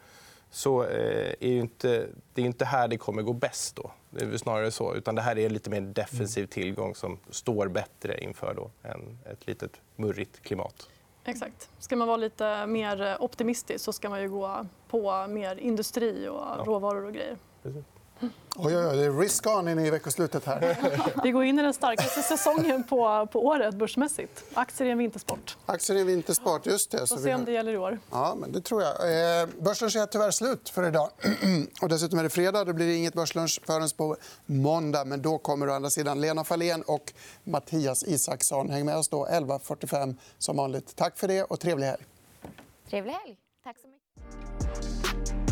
så 0.51 0.85
eh, 0.85 1.35
är 1.41 1.59
inte, 1.59 2.07
det 2.35 2.43
är 2.43 2.47
inte 2.47 2.65
här 2.65 2.89
det 2.89 2.97
kommer 2.97 3.23
gå 3.23 3.33
bäst. 3.33 3.77
Då. 3.77 3.91
Det 4.11 4.25
är 4.25 4.37
snarare 4.37 4.71
så. 4.71 4.95
Utan 4.95 5.15
det 5.15 5.23
här 5.23 5.39
är 5.39 5.51
lite 5.51 5.71
mer 5.71 5.81
defensiv 5.81 6.47
tillgång 6.47 6.95
som 6.95 7.19
står 7.31 7.69
bättre 7.69 8.21
inför 8.21 8.55
då, 8.55 8.71
än 8.89 9.19
ett 9.33 9.47
litet 9.47 9.81
murrigt 9.97 10.43
klimat. 10.43 10.89
Exakt. 11.27 11.71
Ska 11.79 11.97
man 11.97 12.09
vara 12.09 12.17
lite 12.17 12.67
mer 12.67 13.17
optimistisk 13.21 13.85
så 13.85 13.93
ska 13.93 14.09
man 14.11 14.23
ju 14.23 14.29
gå 14.29 14.67
på 14.89 15.27
mer 15.27 15.57
industri 15.57 16.29
och 16.29 16.67
råvaror 16.67 17.05
och 17.05 17.13
grejer. 17.13 17.37
Precis. 17.63 17.85
Oj, 18.59 18.77
oj, 18.77 18.97
det 18.97 19.05
är 19.05 19.21
risk 19.21 19.47
on 19.47 19.69
in 19.69 19.79
i 19.79 19.91
veckoslutet. 19.91 20.45
här. 20.45 20.77
Vi 21.23 21.31
går 21.31 21.45
in 21.45 21.59
i 21.59 21.63
den 21.63 21.75
starkaste 21.75 22.23
säsongen 22.23 22.85
på, 22.85 23.29
på 23.33 23.47
året 23.47 23.75
börsmässigt. 23.75 24.45
Aktier 24.55 24.89
är 24.89 24.93
en 24.93 24.99
vintersport. 24.99 25.57
Aktier 25.67 25.97
är 25.97 26.01
en 26.01 26.07
vintersport, 26.07 26.67
just 26.67 26.91
det. 26.91 27.07
Så 27.07 27.17
se 27.17 27.35
om 27.35 27.45
det 27.45 27.53
gäller 27.53 27.73
i 27.73 27.77
år. 27.77 27.99
Ja, 28.11 28.35
men 28.41 28.53
det 28.53 28.61
tror 28.61 28.83
jag. 28.83 28.93
Eh, 28.93 29.49
börslunch 29.61 29.97
är 29.97 30.07
tyvärr 30.07 30.31
slut 30.31 30.69
för 30.69 30.89
idag. 30.89 31.11
och 31.83 31.89
dessutom 31.89 32.19
är 32.19 32.23
det 32.23 32.31
fredag. 32.31 32.65
Då 32.65 32.73
blir 32.73 32.87
det 32.87 32.95
inget 32.95 33.15
börslunch 33.15 33.61
förrän 33.67 33.89
på 33.97 34.17
måndag. 34.47 35.05
Men 35.05 35.23
då 35.23 35.39
kommer 35.39 35.69
å 35.69 35.73
andra 35.73 35.91
sidan 35.91 36.21
Lena 36.21 36.45
Fahlén 36.45 36.83
och 36.83 37.13
Mattias 37.45 38.05
Isaksson. 38.05 38.71
Häng 38.71 38.87
med 38.87 38.97
oss 38.97 39.09
då 39.09 39.27
11.45 39.27 40.17
som 40.39 40.57
vanligt. 40.57 40.97
Tack 40.97 41.19
för 41.19 41.29
det 41.29 41.43
och 41.43 41.61
trevlig 41.61 41.87
helg. 41.87 42.05
Trevlig 42.91 43.13
helg. 43.13 43.37
Tack 43.65 43.77
så 43.79 43.89
mycket. 43.89 45.46